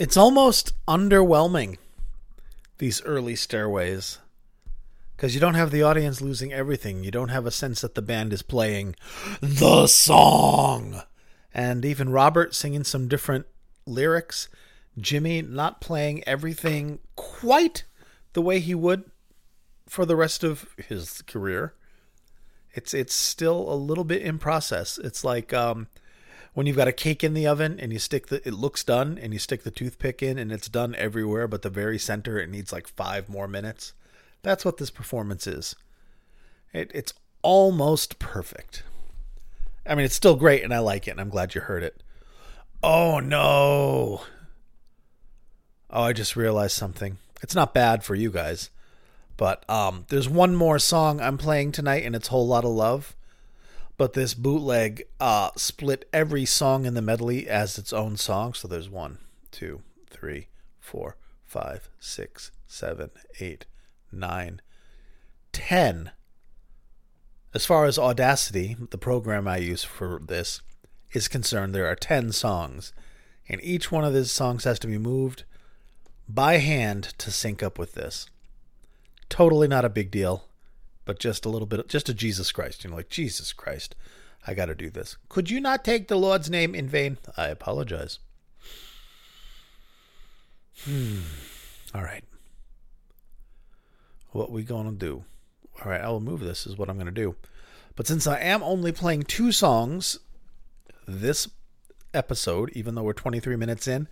It's 0.00 0.16
almost 0.16 0.72
underwhelming, 0.88 1.76
these 2.78 3.02
early 3.02 3.36
stairways. 3.36 4.16
Because 5.14 5.34
you 5.34 5.42
don't 5.42 5.56
have 5.56 5.70
the 5.70 5.82
audience 5.82 6.22
losing 6.22 6.54
everything. 6.54 7.04
You 7.04 7.10
don't 7.10 7.28
have 7.28 7.44
a 7.44 7.50
sense 7.50 7.82
that 7.82 7.94
the 7.94 8.00
band 8.00 8.32
is 8.32 8.40
playing 8.40 8.96
the 9.42 9.86
song. 9.88 11.02
And 11.52 11.84
even 11.84 12.08
Robert 12.08 12.54
singing 12.54 12.82
some 12.82 13.08
different 13.08 13.44
lyrics. 13.84 14.48
Jimmy 14.98 15.42
not 15.42 15.82
playing 15.82 16.26
everything 16.26 17.00
quite 17.14 17.84
the 18.32 18.40
way 18.40 18.58
he 18.58 18.74
would 18.74 19.04
for 19.86 20.06
the 20.06 20.16
rest 20.16 20.42
of 20.42 20.66
his 20.78 21.20
career. 21.20 21.74
It's 22.72 22.94
it's 22.94 23.12
still 23.12 23.70
a 23.70 23.76
little 23.76 24.04
bit 24.04 24.22
in 24.22 24.38
process. 24.38 24.96
It's 24.96 25.24
like 25.24 25.52
um, 25.52 25.88
when 26.54 26.66
you've 26.66 26.76
got 26.76 26.88
a 26.88 26.92
cake 26.92 27.22
in 27.22 27.34
the 27.34 27.46
oven 27.46 27.78
and 27.78 27.92
you 27.92 27.98
stick 27.98 28.26
the 28.26 28.46
it 28.46 28.54
looks 28.54 28.82
done 28.84 29.18
and 29.20 29.32
you 29.32 29.38
stick 29.38 29.62
the 29.62 29.70
toothpick 29.70 30.22
in 30.22 30.38
and 30.38 30.50
it's 30.52 30.68
done 30.68 30.94
everywhere 30.96 31.46
but 31.46 31.62
the 31.62 31.70
very 31.70 31.98
center 31.98 32.38
it 32.38 32.50
needs 32.50 32.72
like 32.72 32.88
5 32.88 33.28
more 33.28 33.48
minutes. 33.48 33.92
That's 34.42 34.64
what 34.64 34.78
this 34.78 34.90
performance 34.90 35.46
is. 35.46 35.76
It, 36.72 36.90
it's 36.94 37.12
almost 37.42 38.18
perfect. 38.18 38.82
I 39.86 39.94
mean, 39.94 40.04
it's 40.04 40.14
still 40.14 40.36
great 40.36 40.62
and 40.62 40.72
I 40.72 40.78
like 40.78 41.08
it 41.08 41.12
and 41.12 41.20
I'm 41.20 41.30
glad 41.30 41.54
you 41.54 41.60
heard 41.62 41.82
it. 41.82 42.02
Oh 42.82 43.20
no. 43.20 44.22
Oh, 45.90 46.02
I 46.02 46.12
just 46.12 46.36
realized 46.36 46.76
something. 46.76 47.18
It's 47.42 47.54
not 47.54 47.74
bad 47.74 48.04
for 48.04 48.14
you 48.14 48.30
guys. 48.30 48.70
But 49.36 49.68
um, 49.70 50.04
there's 50.08 50.28
one 50.28 50.54
more 50.54 50.78
song 50.78 51.20
I'm 51.20 51.38
playing 51.38 51.72
tonight 51.72 52.04
and 52.04 52.14
it's 52.14 52.28
Whole 52.28 52.46
Lotta 52.46 52.68
Love 52.68 53.16
but 54.00 54.14
this 54.14 54.32
bootleg 54.32 55.02
uh, 55.20 55.50
split 55.56 56.08
every 56.10 56.46
song 56.46 56.86
in 56.86 56.94
the 56.94 57.02
medley 57.02 57.46
as 57.46 57.76
its 57.76 57.92
own 57.92 58.16
song. 58.16 58.54
So 58.54 58.66
there's 58.66 58.88
one, 58.88 59.18
two, 59.50 59.82
three, 60.08 60.48
four, 60.78 61.18
five, 61.44 61.90
six, 61.98 62.50
seven, 62.66 63.10
eight, 63.40 63.66
nine, 64.10 64.62
ten. 65.52 66.12
As 67.52 67.66
far 67.66 67.84
as 67.84 67.98
Audacity, 67.98 68.74
the 68.88 68.96
program 68.96 69.46
I 69.46 69.58
use 69.58 69.84
for 69.84 70.18
this, 70.18 70.62
is 71.12 71.28
concerned, 71.28 71.74
there 71.74 71.86
are 71.86 71.94
10 71.94 72.32
songs, 72.32 72.94
and 73.50 73.60
each 73.62 73.92
one 73.92 74.04
of 74.04 74.14
these 74.14 74.32
songs 74.32 74.64
has 74.64 74.78
to 74.78 74.86
be 74.86 74.96
moved 74.96 75.44
by 76.26 76.56
hand 76.56 77.12
to 77.18 77.30
sync 77.30 77.62
up 77.62 77.78
with 77.78 77.92
this. 77.92 78.30
Totally 79.28 79.68
not 79.68 79.84
a 79.84 79.90
big 79.90 80.10
deal 80.10 80.46
but 81.04 81.18
just 81.18 81.44
a 81.44 81.48
little 81.48 81.66
bit, 81.66 81.88
just 81.88 82.08
a 82.08 82.14
Jesus 82.14 82.52
Christ. 82.52 82.84
You 82.84 82.90
know, 82.90 82.96
like, 82.96 83.08
Jesus 83.08 83.52
Christ, 83.52 83.94
I 84.46 84.54
got 84.54 84.66
to 84.66 84.74
do 84.74 84.90
this. 84.90 85.16
Could 85.28 85.50
you 85.50 85.60
not 85.60 85.84
take 85.84 86.08
the 86.08 86.16
Lord's 86.16 86.50
name 86.50 86.74
in 86.74 86.88
vain? 86.88 87.18
I 87.36 87.48
apologize. 87.48 88.18
Hmm. 90.84 91.20
All 91.94 92.02
right. 92.02 92.24
What 94.30 94.50
we 94.50 94.62
to 94.98 95.06
do? 95.06 95.24
All 95.84 95.90
right, 95.90 96.00
I 96.00 96.08
will 96.08 96.20
move 96.20 96.40
this, 96.40 96.66
is 96.66 96.76
what 96.76 96.88
I'm 96.88 96.96
to 97.06 97.12
do. 97.12 97.36
But 97.96 98.06
since 98.06 98.26
I 98.26 98.38
am 98.38 98.62
only 98.62 98.92
playing 98.92 99.24
two 99.24 99.50
songs 99.52 100.18
this 101.06 101.48
episode, 102.14 102.70
even 102.70 102.94
though 102.94 103.02
we're 103.02 103.12
23 103.12 103.56
minutes 103.56 103.88
in, 103.88 104.08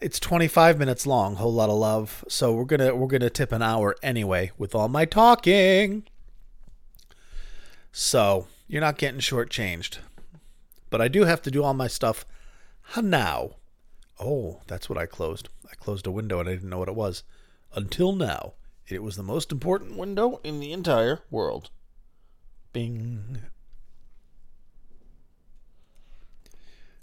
it's 0.00 0.20
25 0.20 0.78
minutes 0.78 1.06
long 1.06 1.36
whole 1.36 1.52
lotta 1.52 1.72
love. 1.72 2.24
So 2.28 2.52
we're 2.52 2.64
gonna 2.64 2.94
we're 2.94 3.06
gonna 3.06 3.30
tip 3.30 3.52
an 3.52 3.62
hour 3.62 3.96
anyway 4.02 4.50
with 4.58 4.74
all 4.74 4.88
my 4.88 5.04
talking. 5.04 6.04
So 7.92 8.46
you're 8.68 8.80
not 8.80 8.98
getting 8.98 9.20
shortchanged. 9.20 9.98
But 10.90 11.00
i 11.00 11.08
do 11.08 11.24
have 11.24 11.42
to 11.42 11.50
do 11.50 11.62
all 11.62 11.74
my 11.74 11.88
stuff 11.88 12.24
now. 13.00 13.56
Oh 14.18 14.60
that's 14.66 14.88
what 14.88 14.98
i 14.98 15.06
closed. 15.06 15.48
I 15.70 15.74
closed 15.74 16.06
a 16.06 16.10
window 16.10 16.40
and 16.40 16.48
i 16.48 16.52
didn't 16.52 16.70
know 16.70 16.78
what 16.78 16.88
it 16.88 16.94
was 16.94 17.22
until 17.74 18.12
now. 18.12 18.54
It 18.88 19.02
was 19.02 19.16
the 19.16 19.22
most 19.22 19.52
important 19.52 19.96
window 19.96 20.40
in 20.42 20.58
the 20.58 20.72
entire 20.72 21.20
world. 21.30 21.70
Bing 22.72 23.42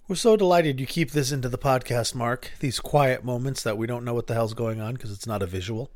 We're 0.09 0.15
so 0.15 0.37
delighted 0.37 0.79
you 0.79 0.85
keep 0.85 1.11
this 1.11 1.33
into 1.33 1.49
the 1.49 1.57
podcast, 1.57 2.15
Mark. 2.15 2.51
These 2.61 2.79
quiet 2.79 3.25
moments 3.25 3.61
that 3.63 3.77
we 3.77 3.87
don't 3.87 4.05
know 4.05 4.13
what 4.13 4.27
the 4.27 4.35
hell's 4.35 4.53
going 4.53 4.79
on 4.79 4.93
because 4.93 5.11
it's 5.11 5.27
not 5.27 5.43
a 5.43 5.45
visual. 5.45 5.91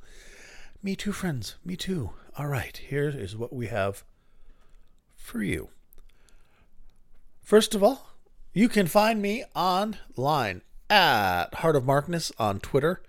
Me 0.83 0.97
too, 0.97 1.13
friends. 1.13 1.55
Me 1.63 1.77
too. 1.77 2.09
All 2.37 2.47
right, 2.47 2.75
here 2.75 3.07
is 3.07 3.37
what 3.37 3.53
we 3.53 3.67
have 3.67 4.03
for 5.15 5.41
you. 5.41 5.69
First 7.41 7.73
of 7.73 7.81
all, 7.81 8.09
you 8.53 8.67
can 8.67 8.85
find 8.85 9.21
me 9.21 9.45
online 9.55 10.61
at 10.89 11.53
Heart 11.53 11.77
of 11.77 11.85
Markness 11.85 12.33
on 12.37 12.59
Twitter, 12.59 13.01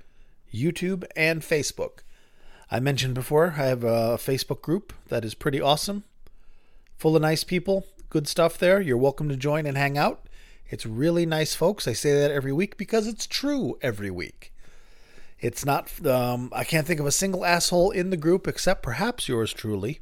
YouTube, 0.54 1.02
and 1.16 1.42
Facebook. 1.42 2.04
I 2.70 2.78
mentioned 2.78 3.14
before 3.14 3.54
I 3.58 3.66
have 3.66 3.82
a 3.82 4.18
Facebook 4.18 4.62
group 4.62 4.92
that 5.08 5.24
is 5.24 5.34
pretty 5.34 5.60
awesome, 5.60 6.04
full 6.96 7.16
of 7.16 7.22
nice 7.22 7.42
people, 7.42 7.86
good 8.08 8.28
stuff 8.28 8.56
there. 8.56 8.80
You're 8.80 8.96
welcome 8.96 9.28
to 9.30 9.36
join 9.36 9.66
and 9.66 9.76
hang 9.76 9.98
out. 9.98 10.28
It's 10.72 10.86
really 10.86 11.26
nice, 11.26 11.54
folks. 11.54 11.86
I 11.86 11.92
say 11.92 12.18
that 12.18 12.30
every 12.30 12.50
week 12.50 12.78
because 12.78 13.06
it's 13.06 13.26
true 13.26 13.76
every 13.82 14.10
week. 14.10 14.54
It's 15.38 15.66
not, 15.66 15.90
um, 16.06 16.48
I 16.54 16.64
can't 16.64 16.86
think 16.86 16.98
of 16.98 17.04
a 17.04 17.12
single 17.12 17.44
asshole 17.44 17.90
in 17.90 18.08
the 18.08 18.16
group 18.16 18.48
except 18.48 18.82
perhaps 18.82 19.28
yours 19.28 19.52
truly. 19.52 20.00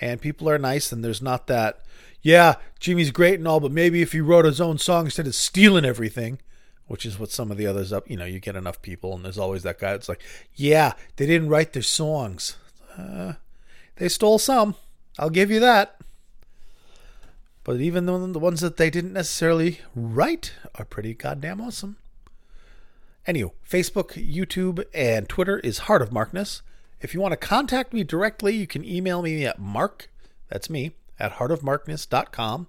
And 0.00 0.18
people 0.18 0.48
are 0.48 0.58
nice, 0.58 0.92
and 0.92 1.04
there's 1.04 1.20
not 1.20 1.46
that, 1.48 1.82
yeah, 2.22 2.54
Jimmy's 2.80 3.10
great 3.10 3.34
and 3.34 3.46
all, 3.46 3.60
but 3.60 3.70
maybe 3.70 4.00
if 4.00 4.12
he 4.12 4.20
wrote 4.22 4.46
his 4.46 4.62
own 4.62 4.78
song 4.78 5.04
instead 5.04 5.26
of 5.26 5.34
stealing 5.34 5.84
everything, 5.84 6.38
which 6.86 7.04
is 7.04 7.18
what 7.18 7.30
some 7.30 7.50
of 7.50 7.58
the 7.58 7.66
others 7.66 7.92
up, 7.92 8.08
you 8.08 8.16
know, 8.16 8.24
you 8.24 8.40
get 8.40 8.56
enough 8.56 8.80
people, 8.80 9.14
and 9.14 9.26
there's 9.26 9.36
always 9.36 9.62
that 9.64 9.78
guy 9.78 9.92
that's 9.92 10.08
like, 10.08 10.22
yeah, 10.54 10.94
they 11.16 11.26
didn't 11.26 11.50
write 11.50 11.74
their 11.74 11.82
songs. 11.82 12.56
Uh, 12.96 13.34
they 13.96 14.08
stole 14.08 14.38
some. 14.38 14.74
I'll 15.18 15.28
give 15.28 15.50
you 15.50 15.60
that. 15.60 16.00
But 17.64 17.80
even 17.80 18.04
the, 18.04 18.38
ones 18.38 18.60
that 18.60 18.76
they 18.76 18.90
didn't 18.90 19.14
necessarily 19.14 19.80
write 19.94 20.52
are 20.74 20.84
pretty 20.84 21.14
goddamn 21.14 21.62
awesome. 21.62 21.96
Anyway, 23.26 23.52
Facebook, 23.68 24.12
YouTube, 24.12 24.84
and 24.92 25.28
Twitter 25.28 25.58
is 25.60 25.78
Heart 25.78 26.02
of 26.02 26.12
Markness. 26.12 26.60
If 27.00 27.14
you 27.14 27.20
want 27.20 27.32
to 27.32 27.36
contact 27.38 27.94
me 27.94 28.04
directly, 28.04 28.54
you 28.54 28.66
can 28.66 28.84
email 28.84 29.22
me 29.22 29.46
at 29.46 29.58
mark, 29.58 30.10
that's 30.48 30.68
me, 30.68 30.92
at 31.18 31.34
heartofmarkness.com, 31.34 32.66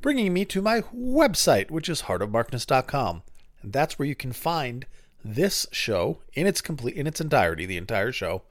bringing 0.00 0.32
me 0.32 0.46
to 0.46 0.62
my 0.62 0.80
website, 0.80 1.70
which 1.70 1.90
is 1.90 2.02
heartofmarkness.com. 2.02 3.22
And 3.62 3.72
that's 3.74 3.98
where 3.98 4.08
you 4.08 4.14
can 4.14 4.32
find 4.32 4.86
this 5.22 5.66
show 5.70 6.18
in 6.32 6.46
its 6.46 6.62
complete 6.62 6.96
in 6.96 7.06
its 7.06 7.20
entirety, 7.20 7.66
the 7.66 7.76
entire 7.76 8.12
show, 8.12 8.42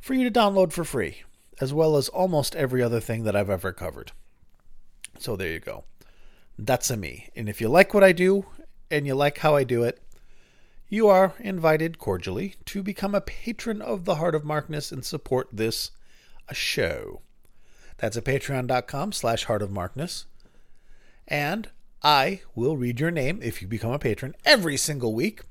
for 0.00 0.14
you 0.14 0.28
to 0.28 0.38
download 0.40 0.72
for 0.72 0.84
free, 0.84 1.22
as 1.60 1.72
well 1.72 1.96
as 1.96 2.08
almost 2.08 2.54
every 2.54 2.82
other 2.82 3.00
thing 3.00 3.24
that 3.24 3.34
I've 3.34 3.50
ever 3.50 3.72
covered. 3.72 4.12
So 5.18 5.36
there 5.36 5.48
you 5.48 5.60
go. 5.60 5.84
That's 6.58 6.90
a 6.90 6.96
me. 6.96 7.30
And 7.34 7.48
if 7.48 7.60
you 7.60 7.68
like 7.68 7.94
what 7.94 8.04
I 8.04 8.12
do 8.12 8.46
and 8.90 9.06
you 9.06 9.14
like 9.14 9.38
how 9.38 9.56
I 9.56 9.64
do 9.64 9.82
it, 9.82 10.00
you 10.88 11.08
are 11.08 11.34
invited 11.40 11.98
cordially 11.98 12.54
to 12.66 12.82
become 12.82 13.14
a 13.14 13.20
patron 13.20 13.82
of 13.82 14.04
the 14.04 14.16
Heart 14.16 14.34
of 14.34 14.44
Markness 14.44 14.92
and 14.92 15.04
support 15.04 15.48
this 15.52 15.90
a 16.48 16.54
show. 16.54 17.22
That's 17.98 18.16
at 18.16 18.24
patreon.com 18.24 19.12
slash 19.12 19.44
heart 19.44 19.62
of 19.62 19.70
markness. 19.70 20.26
And 21.26 21.70
I 22.02 22.42
will 22.54 22.76
read 22.76 23.00
your 23.00 23.10
name 23.10 23.40
if 23.42 23.62
you 23.62 23.68
become 23.68 23.92
a 23.92 23.98
patron 23.98 24.34
every 24.44 24.76
single 24.76 25.14
week. 25.14 25.42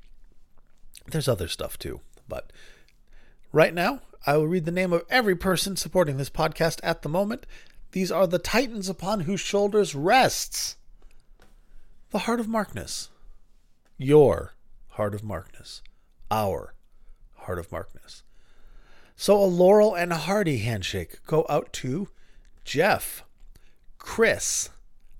There's 1.06 1.28
other 1.28 1.48
stuff 1.48 1.78
too, 1.78 2.00
but 2.28 2.52
right 3.52 3.74
now 3.74 4.02
I 4.26 4.36
will 4.36 4.46
read 4.46 4.64
the 4.64 4.70
name 4.70 4.92
of 4.92 5.04
every 5.10 5.34
person 5.34 5.76
supporting 5.76 6.16
this 6.16 6.30
podcast 6.30 6.80
at 6.82 7.02
the 7.02 7.08
moment. 7.08 7.44
These 7.94 8.10
are 8.10 8.26
the 8.26 8.40
titans 8.40 8.88
upon 8.88 9.20
whose 9.20 9.38
shoulders 9.38 9.94
rests 9.94 10.74
the 12.10 12.18
heart 12.18 12.40
of 12.40 12.48
Markness. 12.48 13.08
Your 13.96 14.56
heart 14.88 15.14
of 15.14 15.22
Markness. 15.22 15.80
Our 16.28 16.74
heart 17.36 17.60
of 17.60 17.70
Markness. 17.70 18.24
So 19.14 19.36
a 19.36 19.46
Laurel 19.46 19.94
and 19.94 20.12
a 20.12 20.16
hearty 20.16 20.58
handshake 20.58 21.24
go 21.24 21.46
out 21.48 21.72
to 21.74 22.08
Jeff, 22.64 23.22
Chris, 23.98 24.70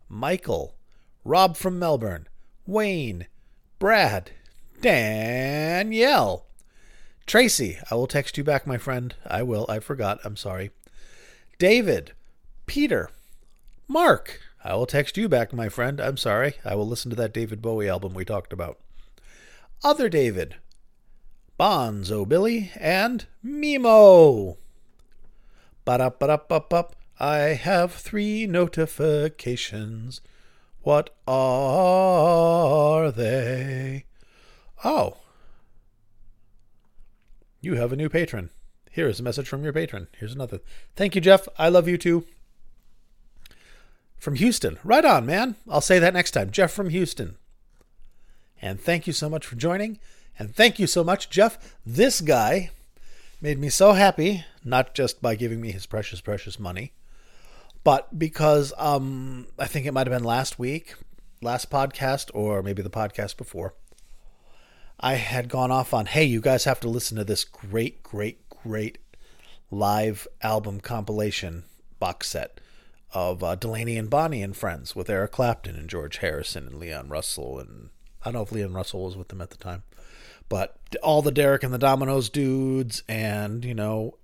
Michael, 0.09 0.75
Rob 1.23 1.57
from 1.57 1.79
Melbourne, 1.79 2.27
Wayne, 2.67 3.29
Brad, 3.79 4.33
Danielle, 4.81 6.47
Tracy. 7.25 7.79
I 7.89 7.95
will 7.95 8.09
text 8.09 8.37
you 8.37 8.43
back, 8.43 8.67
my 8.67 8.79
friend. 8.79 9.15
I 9.25 9.45
will. 9.45 9.65
I 9.69 9.79
forgot. 9.79 10.19
I'm 10.25 10.37
sorry. 10.37 10.73
David, 11.61 12.15
Peter, 12.67 13.11
Mark. 13.89 14.41
I 14.63 14.75
will 14.75 14.87
text 14.87 15.17
you 15.17 15.29
back, 15.29 15.53
my 15.53 15.69
friend. 15.69 16.01
I'm 16.01 16.17
sorry. 16.17 16.55
I 16.65 16.75
will 16.75 16.89
listen 16.89 17.11
to 17.11 17.17
that 17.17 17.35
David 17.35 17.61
Bowie 17.61 17.89
album 17.89 18.15
we 18.15 18.25
talked 18.25 18.53
about. 18.53 18.79
Other 19.83 20.09
David, 20.09 20.57
Bonzo 21.61 22.27
Billy, 22.27 22.71
and 22.81 23.27
Mimo. 23.45 24.57
Ba-da-ba-da-ba-ba. 25.85 26.87
I 27.21 27.37
have 27.37 27.93
three 27.93 28.47
notifications. 28.47 30.23
What 30.81 31.11
are 31.29 33.11
they? 33.11 34.07
Oh. 34.83 35.19
You 37.61 37.75
have 37.75 37.93
a 37.93 37.97
new 37.97 38.09
patron. 38.09 38.51
Here 38.91 39.09
is 39.09 39.21
a 39.21 39.23
message 39.23 39.49
from 39.49 39.63
your 39.63 39.73
patron. 39.73 40.09
Here's 40.19 40.35
another. 40.35 40.61
Thank 40.97 41.15
you, 41.15 41.21
Jeff. 41.21 41.49
I 41.59 41.69
love 41.69 41.87
you 41.89 41.99
too. 41.99 42.27
From 44.25 44.37
Houston. 44.37 44.79
Right 44.83 45.05
on, 45.05 45.27
man. 45.27 45.57
I'll 45.69 45.83
say 45.83 45.99
that 45.99 46.15
next 46.15 46.31
time. 46.31 46.51
Jeff 46.51 46.73
from 46.73 46.89
Houston. 46.89 47.37
And 48.63 48.81
thank 48.81 49.07
you 49.07 49.13
so 49.13 49.29
much 49.29 49.45
for 49.45 49.55
joining. 49.55 49.99
And 50.39 50.57
thank 50.57 50.79
you 50.79 50.87
so 50.87 51.05
much, 51.05 51.29
Jeff. 51.29 51.77
This 51.85 52.23
guy 52.23 52.71
made 53.43 53.59
me 53.59 53.69
so 53.69 53.93
happy, 53.93 54.47
not 54.65 54.95
just 54.95 55.21
by 55.21 55.35
giving 55.35 55.61
me 55.61 55.73
his 55.73 55.85
precious, 55.85 56.23
precious 56.23 56.59
money, 56.59 56.95
but 57.85 58.19
because 58.19 58.73
um, 58.79 59.47
I 59.59 59.67
think 59.67 59.85
it 59.85 59.93
might 59.93 60.07
have 60.07 60.17
been 60.17 60.25
last 60.25 60.59
week, 60.59 60.95
last 61.43 61.71
podcast, 61.71 62.31
or 62.33 62.63
maybe 62.63 62.81
the 62.81 62.89
podcast 62.89 63.37
before. 63.37 63.75
I 64.99 65.17
had 65.17 65.51
gone 65.51 65.71
off 65.71 65.93
on, 65.93 66.07
hey, 66.07 66.25
you 66.25 66.41
guys 66.41 66.65
have 66.65 66.81
to 66.81 66.89
listen 66.89 67.19
to 67.19 67.25
this 67.25 67.45
great, 67.45 68.03
great, 68.03 68.49
great 68.49 68.97
live 69.71 70.27
album 70.41 70.81
compilation 70.81 71.65
box 71.99 72.29
set 72.29 72.59
of 73.15 73.43
uh, 73.43 73.55
Delaney 73.55 73.97
and 73.97 74.11
Bonnie 74.11 74.43
and 74.43 74.57
Friends 74.57 74.95
with 74.95 75.09
Eric 75.09 75.33
Clapton 75.33 75.77
and 75.77 75.89
George 75.89 76.19
Harrison 76.19 76.67
and 76.67 76.81
Leon 76.81 77.09
Russell. 77.09 77.61
And 77.61 77.91
I 78.23 78.27
don't 78.27 78.35
know 78.35 78.43
if 78.43 78.53
Leon 78.53 78.75
Russell 78.75 79.05
was 79.05 79.17
with 79.17 79.29
them 79.29 79.41
at 79.41 79.51
the 79.51 79.57
time, 79.57 79.85
but 80.49 80.77
all 81.03 81.23
the 81.23 81.31
Derek 81.31 81.63
and 81.63 81.73
the 81.73 81.79
Dominos 81.79 82.31
dudes, 82.31 83.05
and, 83.09 83.65
you 83.65 83.75
know, 83.75 84.15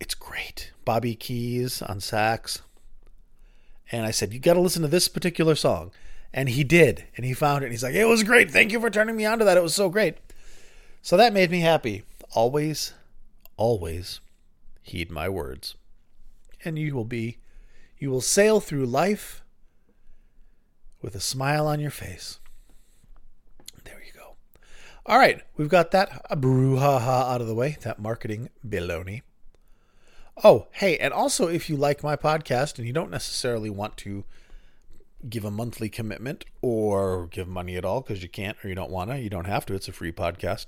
it's 0.00 0.14
great. 0.14 0.72
Bobby 0.84 1.14
Keys 1.14 1.82
on 1.82 2.00
sax. 2.00 2.62
And 3.90 4.06
I 4.06 4.10
said, 4.10 4.32
You 4.32 4.38
got 4.38 4.54
to 4.54 4.60
listen 4.60 4.82
to 4.82 4.88
this 4.88 5.08
particular 5.08 5.54
song. 5.54 5.90
And 6.32 6.50
he 6.50 6.62
did. 6.62 7.04
And 7.16 7.24
he 7.24 7.32
found 7.32 7.62
it. 7.62 7.66
And 7.66 7.72
he's 7.72 7.82
like, 7.82 7.94
It 7.94 8.04
was 8.04 8.22
great. 8.22 8.50
Thank 8.50 8.70
you 8.70 8.80
for 8.80 8.90
turning 8.90 9.16
me 9.16 9.24
on 9.24 9.38
to 9.38 9.44
that. 9.44 9.56
It 9.56 9.62
was 9.62 9.74
so 9.74 9.88
great. 9.88 10.16
So 11.02 11.16
that 11.16 11.32
made 11.32 11.50
me 11.50 11.60
happy. 11.60 12.02
Always, 12.32 12.92
always 13.56 14.20
heed 14.82 15.10
my 15.10 15.28
words. 15.28 15.74
And 16.64 16.78
you 16.78 16.94
will 16.94 17.04
be, 17.04 17.38
you 17.98 18.10
will 18.10 18.20
sail 18.20 18.60
through 18.60 18.86
life 18.86 19.42
with 21.02 21.14
a 21.14 21.20
smile 21.20 21.66
on 21.66 21.80
your 21.80 21.90
face. 21.90 22.40
There 23.84 24.02
you 24.04 24.12
go. 24.12 24.36
All 25.06 25.18
right. 25.18 25.42
We've 25.56 25.68
got 25.68 25.90
that 25.92 26.28
brouhaha 26.30 27.32
out 27.32 27.40
of 27.40 27.46
the 27.46 27.54
way, 27.54 27.76
that 27.82 27.98
marketing 27.98 28.50
baloney. 28.66 29.22
Oh, 30.44 30.68
hey, 30.72 30.96
and 30.98 31.12
also 31.12 31.48
if 31.48 31.68
you 31.68 31.76
like 31.76 32.04
my 32.04 32.14
podcast 32.14 32.78
and 32.78 32.86
you 32.86 32.92
don't 32.92 33.10
necessarily 33.10 33.70
want 33.70 33.96
to 33.98 34.24
give 35.28 35.44
a 35.44 35.50
monthly 35.50 35.88
commitment 35.88 36.44
or 36.62 37.26
give 37.26 37.48
money 37.48 37.76
at 37.76 37.84
all 37.84 38.00
because 38.00 38.22
you 38.22 38.28
can't 38.28 38.56
or 38.62 38.68
you 38.68 38.74
don't 38.76 38.90
want 38.90 39.10
to, 39.10 39.18
you 39.18 39.28
don't 39.28 39.46
have 39.46 39.66
to. 39.66 39.74
It's 39.74 39.88
a 39.88 39.92
free 39.92 40.12
podcast. 40.12 40.66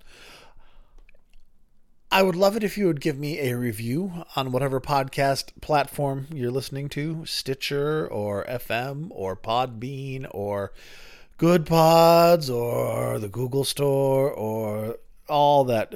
I 2.13 2.23
would 2.23 2.35
love 2.35 2.57
it 2.57 2.65
if 2.65 2.77
you 2.77 2.89
would 2.89 3.01
give 3.01 3.17
me 3.17 3.39
a 3.39 3.57
review 3.57 4.25
on 4.35 4.51
whatever 4.51 4.81
podcast 4.81 5.53
platform 5.61 6.27
you're 6.35 6.51
listening 6.51 6.89
to 6.89 7.25
Stitcher 7.25 8.05
or 8.09 8.45
FM 8.47 9.07
or 9.11 9.37
Podbean 9.37 10.27
or 10.33 10.73
Good 11.39 11.67
Pods 11.67 12.51
or 12.51 13.21
the 13.21 13.29
Google 13.29 13.63
Store 13.63 14.29
or 14.29 14.97
all 15.29 15.63
that. 15.67 15.95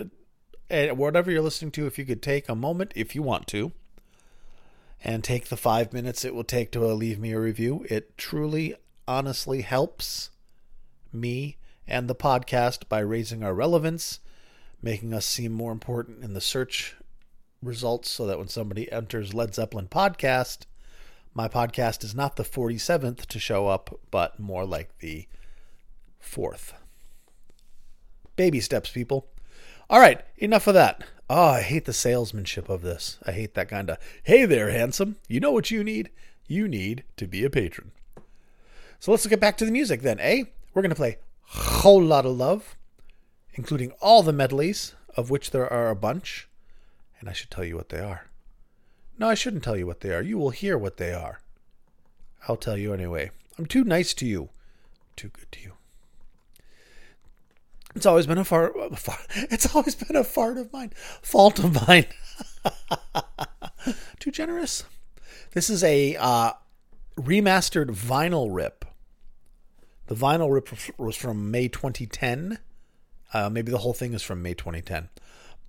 And 0.71 0.97
whatever 0.97 1.33
you're 1.33 1.43
listening 1.43 1.73
to, 1.73 1.87
if 1.89 1.99
you 1.99 2.05
could 2.05 2.23
take 2.23 2.49
a 2.49 2.55
moment, 2.55 2.93
if 2.95 3.17
you 3.17 3.23
want 3.23 3.49
to, 3.49 3.73
and 5.03 5.25
take 5.25 5.49
the 5.49 5.57
five 5.57 5.93
minutes 5.93 6.25
it 6.25 6.33
will 6.33 6.45
take 6.45 6.71
to 6.73 6.87
leave 6.87 7.19
me 7.19 7.33
a 7.33 7.41
review, 7.41 7.85
it 7.91 8.17
truly, 8.17 8.77
honestly 9.09 9.63
helps 9.63 10.31
me 11.13 11.57
and 11.89 12.07
the 12.07 12.15
podcast 12.15 12.89
by 12.89 13.01
raising 13.01 13.43
our 13.43 13.53
relevance, 13.53 14.21
making 14.85 15.15
us 15.15 15.25
seem 15.25 15.51
more 15.51 15.73
important 15.73 16.23
in 16.23 16.35
the 16.35 16.43
search 16.43 16.95
results 17.63 18.11
so 18.11 18.27
that 18.27 18.37
when 18.39 18.49
somebody 18.49 18.93
enters 18.93 19.33
Led 19.33 19.55
Zeppelin 19.55 19.89
podcast, 19.89 20.67
my 21.33 21.49
podcast 21.49 22.05
is 22.05 22.15
not 22.15 22.37
the 22.37 22.45
47th 22.45 23.25
to 23.25 23.39
show 23.39 23.67
up, 23.67 23.99
but 24.11 24.39
more 24.39 24.67
like 24.67 24.99
the 24.99 25.27
fourth. 26.21 26.75
Baby 28.37 28.61
steps, 28.61 28.91
people. 28.91 29.27
All 29.89 30.01
right, 30.01 30.23
enough 30.37 30.67
of 30.67 30.75
that. 30.75 31.03
Oh, 31.31 31.53
I 31.53 31.63
hate 31.63 31.87
the 31.87 31.95
salesmanship 31.95 32.69
of 32.69 32.83
this. 32.83 33.19
I 33.25 33.33
hate 33.33 33.55
that 33.55 33.71
kind 33.71 33.89
of, 33.89 33.97
hey 34.25 34.45
there, 34.45 34.69
handsome. 34.69 35.17
You 35.29 35.41
know 35.41 35.53
what 35.53 35.71
you 35.71 35.83
need? 35.83 36.11
You 36.47 36.69
need 36.69 37.05
to 37.17 37.27
be 37.27 37.43
a 37.43 37.49
patron. 37.49 37.93
So 39.01 39.13
let's 39.13 39.27
get 39.27 39.41
back 39.41 39.57
to 39.57 39.65
the 39.65 39.73
music 39.73 40.03
then, 40.03 40.21
eh? 40.21 40.45
We're 40.75 40.83
going 40.83 40.91
to 40.91 40.95
play 40.95 41.17
Whole 41.41 42.03
Lotta 42.03 42.29
Love, 42.29 42.77
including 43.55 43.93
all 44.01 44.23
the 44.23 44.33
medleys, 44.33 44.95
of 45.17 45.31
which 45.31 45.51
there 45.51 45.73
are 45.73 45.91
a 45.91 45.97
bunch. 45.97 46.49
And 47.21 47.29
I 47.29 47.33
should 47.33 47.51
tell 47.51 47.65
you 47.65 47.77
what 47.77 47.89
they 47.89 48.01
are. 48.01 48.27
No, 49.19 49.29
I 49.29 49.35
shouldn't 49.35 49.63
tell 49.63 49.77
you 49.77 49.87
what 49.87 50.01
they 50.01 50.13
are. 50.13 50.23
You 50.23 50.39
will 50.39 50.51
hear 50.51 50.77
what 50.77 50.97
they 50.97 51.13
are. 51.13 51.41
I'll 52.49 52.57
tell 52.57 52.77
you 52.77 52.93
anyway. 52.93 53.31
I'm 53.59 53.67
too 53.67 53.85
nice 53.85 54.13
to 54.15 54.27
you. 54.27 54.51
Too 55.17 55.29
good 55.29 55.51
to 55.53 55.61
you. 55.61 55.73
It's 57.95 58.07
always 58.07 58.27
been 58.27 58.39
a 58.39 58.45
fart. 58.45 58.75
It's 59.35 59.75
always 59.75 59.95
been 59.95 60.17
a 60.17 60.25
fart 60.25 60.59
of 60.59 60.73
mine, 60.73 60.91
fault 61.23 61.61
of 61.61 61.87
mine. 61.87 62.07
Too 64.19 64.31
generous. 64.31 64.85
This 65.53 65.71
is 65.71 65.85
a 65.85 66.17
uh, 66.17 66.53
remastered 67.17 67.91
vinyl 67.91 68.49
rip. 68.51 68.85
The 70.07 70.17
vinyl 70.17 70.53
rip 70.53 70.69
was 70.99 71.17
from 71.17 71.51
May 71.51 71.69
2010. 71.69 72.59
Uh, 73.35 73.51
maybe 73.51 73.71
the 73.71 73.79
whole 73.79 73.93
thing 73.93 74.15
is 74.15 74.23
from 74.23 74.43
May 74.43 74.55
2010, 74.55 75.11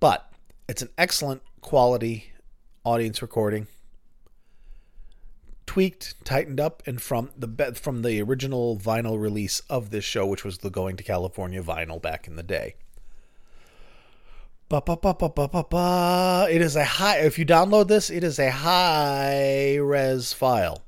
but 0.00 0.32
it's 0.68 0.80
an 0.80 0.88
excellent 0.96 1.42
quality 1.60 2.32
audience 2.84 3.20
recording 3.20 3.66
tweaked, 5.66 6.14
tightened 6.24 6.58
up, 6.58 6.82
and 6.86 7.02
from 7.02 7.30
the 7.36 7.74
from 7.74 8.02
the 8.02 8.22
original 8.22 8.78
vinyl 8.78 9.20
release 9.20 9.60
of 9.68 9.90
this 9.90 10.04
show, 10.04 10.24
which 10.24 10.44
was 10.44 10.58
the 10.58 10.70
Going 10.70 10.96
to 10.96 11.04
California 11.04 11.62
vinyl 11.62 12.00
back 12.00 12.26
in 12.26 12.36
the 12.36 12.42
day. 12.42 12.76
Ba, 14.68 14.80
ba, 14.80 14.96
ba, 14.96 15.14
ba, 15.14 15.28
ba, 15.28 15.48
ba, 15.48 15.64
ba. 15.68 16.48
It 16.50 16.62
is 16.62 16.76
a 16.76 16.84
high. 16.84 17.18
If 17.18 17.38
you 17.38 17.44
download 17.44 17.88
this, 17.88 18.10
it 18.10 18.24
is 18.24 18.38
a 18.38 18.50
high 18.50 19.76
res 19.76 20.32
file. 20.32 20.82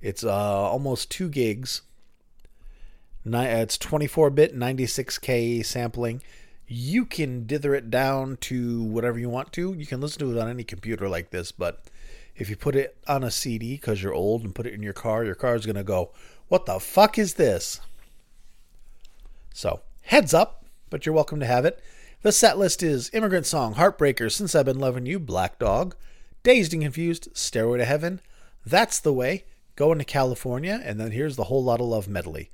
It's 0.00 0.22
uh, 0.22 0.30
almost 0.30 1.10
two 1.10 1.28
gigs. 1.28 1.82
Uh, 3.26 3.38
it's 3.38 3.78
24 3.78 4.30
bit, 4.30 4.54
96k 4.54 5.64
sampling. 5.64 6.22
You 6.66 7.06
can 7.06 7.46
dither 7.46 7.74
it 7.74 7.90
down 7.90 8.36
to 8.42 8.82
whatever 8.82 9.18
you 9.18 9.28
want 9.28 9.52
to. 9.54 9.72
You 9.72 9.86
can 9.86 10.00
listen 10.00 10.18
to 10.20 10.36
it 10.36 10.40
on 10.40 10.48
any 10.48 10.64
computer 10.64 11.08
like 11.08 11.30
this, 11.30 11.50
but 11.52 11.84
if 12.36 12.50
you 12.50 12.56
put 12.56 12.76
it 12.76 12.96
on 13.06 13.24
a 13.24 13.30
CD 13.30 13.74
because 13.74 14.02
you're 14.02 14.14
old 14.14 14.42
and 14.42 14.54
put 14.54 14.66
it 14.66 14.74
in 14.74 14.82
your 14.82 14.92
car, 14.92 15.24
your 15.24 15.34
car 15.34 15.54
is 15.54 15.66
going 15.66 15.76
to 15.76 15.84
go, 15.84 16.10
What 16.48 16.66
the 16.66 16.78
fuck 16.80 17.18
is 17.18 17.34
this? 17.34 17.80
So, 19.54 19.80
heads 20.02 20.34
up, 20.34 20.64
but 20.90 21.06
you're 21.06 21.14
welcome 21.14 21.40
to 21.40 21.46
have 21.46 21.64
it. 21.64 21.82
The 22.22 22.32
set 22.32 22.58
list 22.58 22.82
is 22.82 23.10
Immigrant 23.12 23.46
Song, 23.46 23.74
Heartbreaker, 23.74 24.32
Since 24.32 24.54
I've 24.54 24.64
Been 24.66 24.78
Loving 24.78 25.06
You, 25.06 25.18
Black 25.18 25.58
Dog, 25.58 25.94
Dazed 26.42 26.72
and 26.72 26.82
Confused, 26.82 27.28
Stairway 27.34 27.78
to 27.78 27.84
Heaven, 27.84 28.20
That's 28.66 28.98
the 28.98 29.12
Way, 29.12 29.44
Going 29.76 29.98
to 29.98 30.04
California, 30.04 30.80
and 30.84 30.98
then 30.98 31.12
here's 31.12 31.36
the 31.36 31.44
Whole 31.44 31.62
Lotta 31.62 31.84
Love 31.84 32.08
medley. 32.08 32.50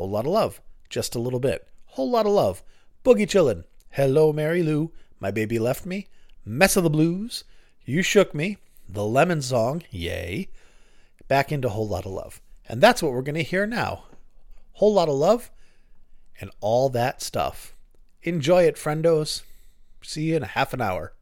Whole 0.00 0.08
Lotta 0.08 0.30
Love, 0.30 0.62
just 0.88 1.14
a 1.14 1.18
little 1.18 1.40
bit. 1.40 1.68
Whole 1.84 2.10
Lotta 2.10 2.30
Love, 2.30 2.64
Boogie 3.04 3.26
Chillin', 3.26 3.64
Hello 3.90 4.32
Mary 4.32 4.62
Lou, 4.62 4.92
My 5.18 5.30
Baby 5.30 5.58
Left 5.58 5.84
Me, 5.84 6.08
Mess 6.42 6.74
of 6.74 6.84
the 6.84 6.88
Blues, 6.88 7.44
You 7.84 8.00
Shook 8.02 8.34
Me, 8.34 8.56
the 8.88 9.04
Lemon 9.04 9.42
Song, 9.42 9.82
yay, 9.90 10.48
back 11.28 11.52
into 11.52 11.68
Whole 11.68 11.86
Lotta 11.86 12.08
Love. 12.08 12.40
And 12.66 12.80
that's 12.80 13.02
what 13.02 13.12
we're 13.12 13.20
going 13.20 13.34
to 13.34 13.42
hear 13.42 13.66
now. 13.66 14.04
Whole 14.72 14.94
Lotta 14.94 15.12
Love 15.12 15.50
and 16.40 16.50
all 16.62 16.88
that 16.88 17.20
stuff. 17.20 17.76
Enjoy 18.22 18.62
it, 18.62 18.76
friendos. 18.76 19.42
See 20.00 20.30
you 20.30 20.36
in 20.36 20.44
a 20.44 20.46
half 20.46 20.72
an 20.72 20.80
hour. 20.80 21.12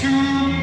to 0.00 0.61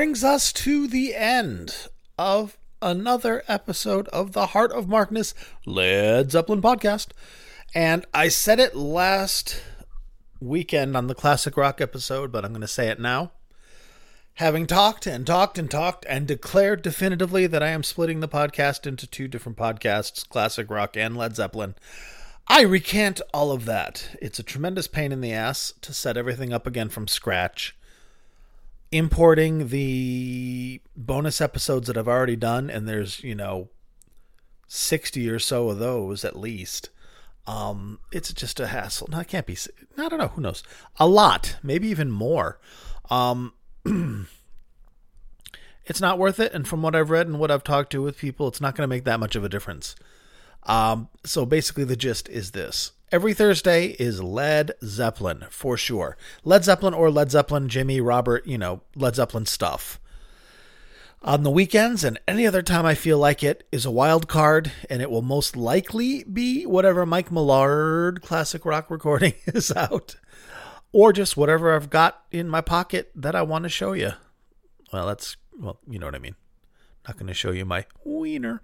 brings 0.00 0.24
us 0.24 0.50
to 0.50 0.88
the 0.88 1.14
end 1.14 1.88
of 2.18 2.56
another 2.80 3.42
episode 3.46 4.08
of 4.08 4.32
the 4.32 4.46
Heart 4.46 4.72
of 4.72 4.88
Markness 4.88 5.34
Led 5.66 6.30
Zeppelin 6.30 6.62
podcast. 6.62 7.08
And 7.74 8.06
I 8.14 8.28
said 8.28 8.58
it 8.58 8.74
last 8.74 9.62
weekend 10.40 10.96
on 10.96 11.06
the 11.06 11.14
classic 11.14 11.54
rock 11.58 11.82
episode, 11.82 12.32
but 12.32 12.46
I'm 12.46 12.52
going 12.52 12.62
to 12.62 12.66
say 12.66 12.88
it 12.88 12.98
now. 12.98 13.32
Having 14.36 14.68
talked 14.68 15.06
and 15.06 15.26
talked 15.26 15.58
and 15.58 15.70
talked 15.70 16.06
and 16.08 16.26
declared 16.26 16.80
definitively 16.80 17.46
that 17.46 17.62
I 17.62 17.68
am 17.68 17.82
splitting 17.82 18.20
the 18.20 18.26
podcast 18.26 18.86
into 18.86 19.06
two 19.06 19.28
different 19.28 19.58
podcasts, 19.58 20.26
classic 20.26 20.70
rock 20.70 20.96
and 20.96 21.14
Led 21.14 21.36
Zeppelin, 21.36 21.74
I 22.48 22.62
recant 22.62 23.20
all 23.34 23.52
of 23.52 23.66
that. 23.66 24.16
It's 24.22 24.38
a 24.38 24.42
tremendous 24.42 24.86
pain 24.86 25.12
in 25.12 25.20
the 25.20 25.34
ass 25.34 25.74
to 25.82 25.92
set 25.92 26.16
everything 26.16 26.54
up 26.54 26.66
again 26.66 26.88
from 26.88 27.06
scratch 27.06 27.76
importing 28.92 29.68
the 29.68 30.80
bonus 30.96 31.40
episodes 31.40 31.86
that 31.86 31.96
I've 31.96 32.08
already 32.08 32.36
done, 32.36 32.70
and 32.70 32.88
there's, 32.88 33.22
you 33.22 33.34
know, 33.34 33.68
60 34.66 35.28
or 35.28 35.38
so 35.38 35.70
of 35.70 35.78
those 35.78 36.24
at 36.24 36.38
least. 36.38 36.90
Um, 37.46 37.98
it's 38.12 38.32
just 38.32 38.60
a 38.60 38.68
hassle. 38.68 39.08
No, 39.10 39.20
it 39.20 39.28
can't 39.28 39.46
be. 39.46 39.56
I 39.98 40.08
don't 40.08 40.18
know. 40.18 40.28
Who 40.28 40.40
knows? 40.40 40.62
A 40.98 41.06
lot, 41.06 41.56
maybe 41.62 41.88
even 41.88 42.10
more. 42.10 42.60
Um, 43.10 43.54
it's 45.84 46.00
not 46.00 46.18
worth 46.18 46.38
it. 46.38 46.52
And 46.52 46.68
from 46.68 46.82
what 46.82 46.94
I've 46.94 47.10
read 47.10 47.26
and 47.26 47.40
what 47.40 47.50
I've 47.50 47.64
talked 47.64 47.90
to 47.92 48.02
with 48.02 48.18
people, 48.18 48.46
it's 48.46 48.60
not 48.60 48.76
going 48.76 48.84
to 48.84 48.88
make 48.88 49.04
that 49.04 49.20
much 49.20 49.34
of 49.34 49.44
a 49.44 49.48
difference. 49.48 49.96
Um, 50.64 51.08
so 51.24 51.46
basically, 51.46 51.84
the 51.84 51.96
gist 51.96 52.28
is 52.28 52.52
this. 52.52 52.92
Every 53.12 53.34
Thursday 53.34 53.86
is 53.98 54.22
Led 54.22 54.70
Zeppelin 54.84 55.46
for 55.50 55.76
sure. 55.76 56.16
Led 56.44 56.62
Zeppelin 56.62 56.94
or 56.94 57.10
Led 57.10 57.32
Zeppelin, 57.32 57.68
Jimmy, 57.68 58.00
Robert, 58.00 58.46
you 58.46 58.56
know, 58.56 58.82
Led 58.94 59.16
Zeppelin 59.16 59.46
stuff. 59.46 59.98
On 61.22 61.42
the 61.42 61.50
weekends 61.50 62.04
and 62.04 62.20
any 62.28 62.46
other 62.46 62.62
time 62.62 62.86
I 62.86 62.94
feel 62.94 63.18
like 63.18 63.42
it 63.42 63.66
is 63.72 63.84
a 63.84 63.90
wild 63.90 64.28
card, 64.28 64.70
and 64.88 65.02
it 65.02 65.10
will 65.10 65.22
most 65.22 65.56
likely 65.56 66.22
be 66.22 66.64
whatever 66.64 67.04
Mike 67.04 67.32
Millard 67.32 68.22
classic 68.22 68.64
rock 68.64 68.88
recording 68.88 69.34
is 69.46 69.72
out, 69.72 70.14
or 70.92 71.12
just 71.12 71.36
whatever 71.36 71.74
I've 71.74 71.90
got 71.90 72.22
in 72.30 72.48
my 72.48 72.60
pocket 72.60 73.10
that 73.16 73.34
I 73.34 73.42
want 73.42 73.64
to 73.64 73.68
show 73.68 73.92
you. 73.92 74.12
Well, 74.92 75.08
that's 75.08 75.36
well, 75.58 75.80
you 75.88 75.98
know 75.98 76.06
what 76.06 76.14
I 76.14 76.20
mean. 76.20 76.36
Not 77.08 77.16
going 77.16 77.26
to 77.26 77.34
show 77.34 77.50
you 77.50 77.64
my 77.64 77.86
wiener, 78.04 78.62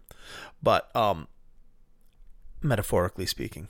but 0.63 0.95
um, 0.95 1.27
metaphorically 2.63 3.27
speaking. 3.27 3.69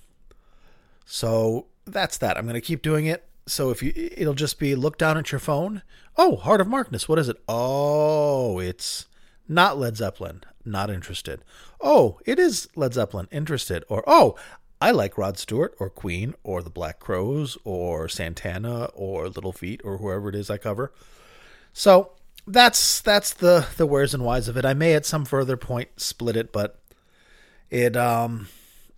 So 1.07 1.67
that's 1.87 2.19
that. 2.19 2.37
I'm 2.37 2.45
going 2.45 2.55
to 2.55 2.61
keep 2.61 2.83
doing 2.83 3.07
it. 3.07 3.25
So 3.47 3.71
if 3.71 3.83
you, 3.83 3.93
it'll 3.95 4.35
just 4.35 4.59
be 4.59 4.75
look 4.75 4.99
down 4.99 5.17
at 5.17 5.33
your 5.33 5.39
phone. 5.39 5.83
Oh, 6.17 6.37
Heart 6.37 6.61
of 6.61 6.67
Markness. 6.67 7.09
What 7.09 7.19
is 7.19 7.29
it? 7.29 7.41
Oh, 7.49 8.59
it's 8.59 9.07
not 9.49 9.79
Led 9.79 9.97
Zeppelin. 9.97 10.43
Not 10.65 10.91
interested. 10.91 11.43
Oh, 11.81 12.19
it 12.27 12.41
is 12.41 12.69
Led 12.75 12.93
Zeppelin. 12.93 13.29
Interested. 13.31 13.85
Or 13.89 14.03
oh, 14.07 14.35
I 14.81 14.91
like 14.91 15.17
Rod 15.17 15.39
Stewart 15.39 15.75
or 15.79 15.89
Queen 15.89 16.35
or 16.43 16.61
the 16.61 16.71
Black 16.71 16.99
Crowes 16.99 17.57
or 17.65 18.09
Santana 18.09 18.87
or 18.95 19.29
Little 19.29 19.53
Feat 19.53 19.81
or 19.85 19.99
whoever 19.99 20.29
it 20.29 20.35
is 20.35 20.51
I 20.51 20.59
cover. 20.59 20.93
So 21.73 22.13
that's 22.49 23.01
that's 23.01 23.33
the 23.33 23.67
the 23.77 23.87
where's 23.87 24.13
and 24.13 24.25
whys 24.25 24.49
of 24.49 24.57
it. 24.57 24.65
I 24.65 24.75
may 24.75 24.95
at 24.95 25.07
some 25.07 25.25
further 25.25 25.57
point 25.57 26.01
split 26.01 26.37
it, 26.37 26.53
but 26.53 26.81
it 27.71 27.97
um 27.97 28.49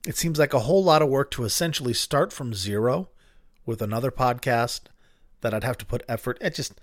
it 0.08 0.16
seems 0.16 0.38
like 0.38 0.54
a 0.54 0.60
whole 0.60 0.82
lot 0.82 1.02
of 1.02 1.10
work 1.10 1.30
to 1.30 1.44
essentially 1.44 1.92
start 1.92 2.32
from 2.32 2.54
zero 2.54 3.10
with 3.66 3.82
another 3.82 4.10
podcast 4.10 4.80
that 5.42 5.52
I'd 5.52 5.64
have 5.64 5.76
to 5.76 5.84
put 5.84 6.02
effort. 6.08 6.38
It's 6.40 6.56
just 6.56 6.80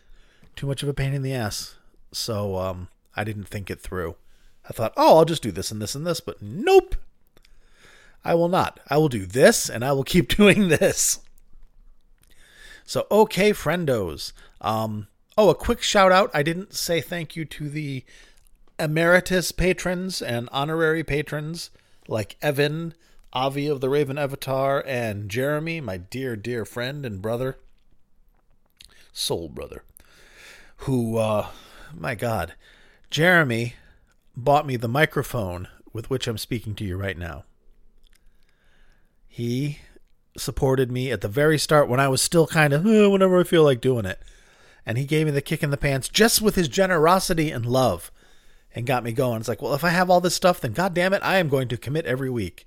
too 0.55 0.67
much 0.67 0.83
of 0.83 0.89
a 0.89 0.93
pain 0.93 1.11
in 1.11 1.23
the 1.23 1.33
ass. 1.33 1.73
So 2.11 2.55
um 2.57 2.87
I 3.15 3.23
didn't 3.23 3.47
think 3.47 3.71
it 3.71 3.81
through. 3.81 4.15
I 4.69 4.73
thought, 4.73 4.93
oh, 4.95 5.17
I'll 5.17 5.25
just 5.25 5.41
do 5.41 5.51
this 5.51 5.71
and 5.71 5.81
this 5.81 5.95
and 5.95 6.05
this, 6.05 6.19
but 6.19 6.39
nope. 6.39 6.95
I 8.23 8.35
will 8.35 8.47
not. 8.47 8.79
I 8.91 8.97
will 8.97 9.09
do 9.09 9.25
this 9.25 9.69
and 9.69 9.83
I 9.83 9.91
will 9.93 10.03
keep 10.13 10.27
doing 10.27 10.67
this. 10.67 11.19
So, 12.83 13.07
okay, 13.09 13.53
friendos. 13.53 14.33
Um, 14.61 15.07
oh, 15.35 15.49
a 15.49 15.55
quick 15.55 15.81
shout 15.81 16.11
out. 16.11 16.29
I 16.31 16.43
didn't 16.43 16.75
say 16.75 17.01
thank 17.01 17.35
you 17.35 17.43
to 17.45 17.69
the 17.69 18.03
emeritus 18.77 19.51
patrons 19.51 20.21
and 20.21 20.47
honorary 20.51 21.03
patrons 21.03 21.71
like 22.07 22.35
Evan, 22.43 22.93
Avi 23.35 23.67
of 23.67 23.81
the 23.81 23.89
Raven 23.89 24.17
Avatar, 24.17 24.81
and 24.87 25.29
Jeremy, 25.29 25.81
my 25.81 25.97
dear, 25.97 26.37
dear 26.37 26.63
friend 26.63 27.05
and 27.05 27.21
brother, 27.21 27.57
soul 29.11 29.49
brother, 29.49 29.83
who, 30.77 31.17
uh, 31.17 31.47
my 31.93 32.15
God, 32.15 32.53
Jeremy 33.11 33.75
bought 34.37 34.65
me 34.65 34.77
the 34.77 34.87
microphone 34.87 35.67
with 35.91 36.09
which 36.09 36.29
I'm 36.29 36.37
speaking 36.37 36.75
to 36.75 36.85
you 36.85 36.95
right 36.95 37.17
now. 37.17 37.43
He 39.27 39.79
supported 40.37 40.89
me 40.89 41.11
at 41.11 41.19
the 41.19 41.27
very 41.27 41.59
start 41.59 41.89
when 41.89 41.99
I 41.99 42.07
was 42.07 42.21
still 42.21 42.47
kind 42.47 42.71
of, 42.71 42.85
"Eh, 42.85 43.05
whenever 43.07 43.41
I 43.41 43.43
feel 43.43 43.63
like 43.63 43.81
doing 43.81 44.05
it. 44.05 44.19
And 44.85 44.97
he 44.97 45.03
gave 45.03 45.25
me 45.25 45.31
the 45.33 45.41
kick 45.41 45.61
in 45.61 45.71
the 45.71 45.77
pants 45.77 46.07
just 46.07 46.41
with 46.41 46.55
his 46.55 46.69
generosity 46.69 47.51
and 47.51 47.65
love 47.65 48.13
and 48.73 48.85
got 48.85 49.03
me 49.03 49.11
going. 49.11 49.41
It's 49.41 49.49
like, 49.49 49.61
well, 49.61 49.73
if 49.73 49.83
I 49.83 49.89
have 49.89 50.09
all 50.09 50.21
this 50.21 50.35
stuff, 50.35 50.61
then 50.61 50.71
God 50.71 50.93
damn 50.93 51.13
it, 51.13 51.23
I 51.23 51.37
am 51.37 51.49
going 51.49 51.67
to 51.67 51.77
commit 51.77 52.05
every 52.05 52.29
week. 52.29 52.65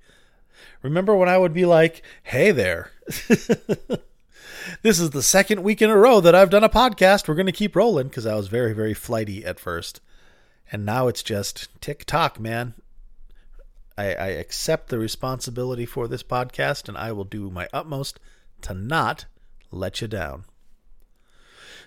Remember 0.83 1.17
when 1.17 1.29
I 1.29 1.39
would 1.39 1.53
be 1.53 1.65
like, 1.65 2.03
hey 2.23 2.51
there. 2.51 2.91
this 4.83 5.01
is 5.01 5.11
the 5.11 5.23
second 5.23 5.63
week 5.63 5.83
in 5.83 5.91
a 5.91 5.97
row 5.97 6.21
that 6.21 6.35
I've 6.35 6.51
done 6.51 6.65
a 6.65 6.69
podcast. 6.69 7.27
We're 7.27 7.35
going 7.35 7.47
to 7.47 7.53
keep 7.53 7.77
rolling 7.77 8.09
because 8.09 8.27
I 8.27 8.35
was 8.35 8.49
very, 8.49 8.73
very 8.73 8.95
flighty 8.95 9.45
at 9.45 9.61
first. 9.61 10.01
And 10.71 10.85
now 10.85 11.09
it's 11.09 11.23
just 11.23 11.69
tick 11.81 12.05
tock, 12.05 12.39
man. 12.39 12.75
I, 13.97 14.15
I 14.15 14.27
accept 14.29 14.89
the 14.89 14.99
responsibility 14.99 15.85
for 15.85 16.07
this 16.07 16.23
podcast, 16.23 16.89
and 16.89 16.97
I 16.97 17.11
will 17.11 17.25
do 17.25 17.51
my 17.51 17.69
utmost 17.73 18.21
to 18.63 18.75
not 18.75 19.25
let 19.71 20.01
you 20.01 20.07
down. 20.07 20.45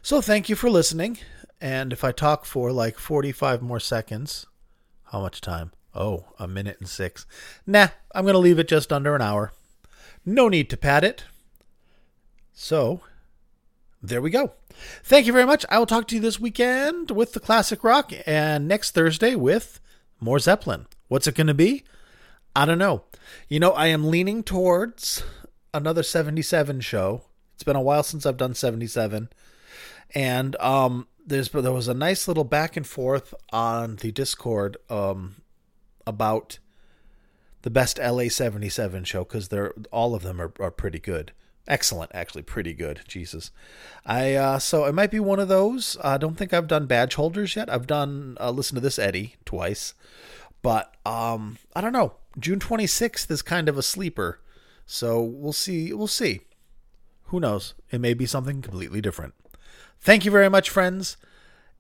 So 0.01 0.19
thank 0.19 0.49
you 0.49 0.55
for 0.55 0.69
listening. 0.69 1.19
And 1.61 1.93
if 1.93 2.03
I 2.03 2.11
talk 2.11 2.43
for 2.45 2.71
like 2.71 2.97
45 2.97 3.61
more 3.61 3.79
seconds, 3.79 4.47
how 5.05 5.21
much 5.21 5.41
time? 5.41 5.71
Oh, 5.93 6.25
a 6.39 6.47
minute 6.47 6.77
and 6.79 6.87
six. 6.87 7.25
Nah, 7.67 7.89
I'm 8.15 8.23
going 8.23 8.33
to 8.33 8.39
leave 8.39 8.59
it 8.59 8.67
just 8.67 8.93
under 8.93 9.15
an 9.15 9.21
hour. 9.21 9.51
No 10.25 10.47
need 10.47 10.69
to 10.69 10.77
pad 10.77 11.03
it. 11.03 11.25
So, 12.53 13.01
there 14.01 14.21
we 14.21 14.29
go. 14.29 14.53
Thank 15.03 15.25
you 15.25 15.33
very 15.33 15.45
much. 15.45 15.65
I 15.69 15.79
will 15.79 15.85
talk 15.85 16.07
to 16.07 16.15
you 16.15 16.21
this 16.21 16.39
weekend 16.39 17.11
with 17.11 17.33
the 17.33 17.39
classic 17.39 17.83
rock 17.83 18.11
and 18.25 18.67
next 18.67 18.91
Thursday 18.91 19.35
with 19.35 19.79
more 20.19 20.39
Zeppelin. 20.39 20.87
What's 21.07 21.27
it 21.27 21.35
going 21.35 21.47
to 21.47 21.53
be? 21.53 21.83
I 22.55 22.65
don't 22.65 22.77
know. 22.77 23.03
You 23.49 23.59
know, 23.59 23.71
I 23.71 23.87
am 23.87 24.09
leaning 24.09 24.43
towards 24.43 25.23
another 25.73 26.03
77 26.03 26.81
show. 26.81 27.23
It's 27.55 27.63
been 27.63 27.75
a 27.75 27.81
while 27.81 28.03
since 28.03 28.25
I've 28.25 28.37
done 28.37 28.53
77. 28.53 29.29
And 30.13 30.55
um 30.57 31.07
there's 31.25 31.49
there 31.49 31.71
was 31.71 31.87
a 31.87 31.93
nice 31.93 32.27
little 32.27 32.43
back 32.43 32.75
and 32.75 32.85
forth 32.85 33.33
on 33.53 33.97
the 33.97 34.11
Discord 34.11 34.77
um 34.89 35.40
about 36.05 36.59
the 37.61 37.69
best 37.69 37.99
LA 37.99 38.27
77 38.27 39.03
show 39.03 39.23
cuz 39.23 39.49
they're 39.49 39.73
all 39.91 40.15
of 40.15 40.23
them 40.23 40.41
are, 40.41 40.53
are 40.59 40.71
pretty 40.71 40.99
good. 40.99 41.31
Excellent, 41.67 42.11
actually, 42.13 42.41
pretty 42.41 42.73
good. 42.73 43.01
Jesus, 43.07 43.51
I 44.05 44.33
uh, 44.33 44.59
so 44.59 44.85
it 44.85 44.93
might 44.93 45.11
be 45.11 45.19
one 45.19 45.39
of 45.39 45.47
those. 45.47 45.95
I 46.03 46.17
don't 46.17 46.35
think 46.35 46.53
I've 46.53 46.67
done 46.67 46.87
badge 46.87 47.13
holders 47.15 47.55
yet. 47.55 47.69
I've 47.69 47.85
done 47.85 48.35
uh, 48.39 48.49
listen 48.49 48.75
to 48.75 48.81
this 48.81 48.97
Eddie 48.97 49.35
twice, 49.45 49.93
but 50.63 50.95
um, 51.05 51.59
I 51.75 51.81
don't 51.81 51.93
know. 51.93 52.13
June 52.39 52.59
twenty 52.59 52.87
sixth 52.87 53.29
is 53.29 53.43
kind 53.43 53.69
of 53.69 53.77
a 53.77 53.83
sleeper, 53.83 54.39
so 54.87 55.21
we'll 55.21 55.53
see. 55.53 55.93
We'll 55.93 56.07
see. 56.07 56.41
Who 57.25 57.39
knows? 57.39 57.75
It 57.91 58.01
may 58.01 58.15
be 58.15 58.25
something 58.25 58.61
completely 58.61 58.99
different. 58.99 59.35
Thank 59.99 60.25
you 60.25 60.31
very 60.31 60.49
much, 60.49 60.69
friends, 60.69 61.15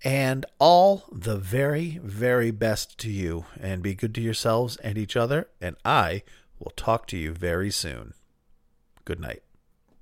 and 0.03 0.45
all 0.59 1.05
the 1.11 1.37
very, 1.37 1.99
very 2.03 2.51
best 2.51 2.97
to 2.99 3.11
you. 3.11 3.45
And 3.59 3.83
be 3.83 3.93
good 3.93 4.15
to 4.15 4.21
yourselves 4.21 4.77
and 4.77 4.97
each 4.97 5.15
other. 5.15 5.49
And 5.59 5.75
I 5.85 6.23
will 6.59 6.73
talk 6.75 7.07
to 7.07 7.17
you 7.17 7.33
very 7.33 7.71
soon. 7.71 8.13
Good 9.05 9.19
night. 9.19 9.43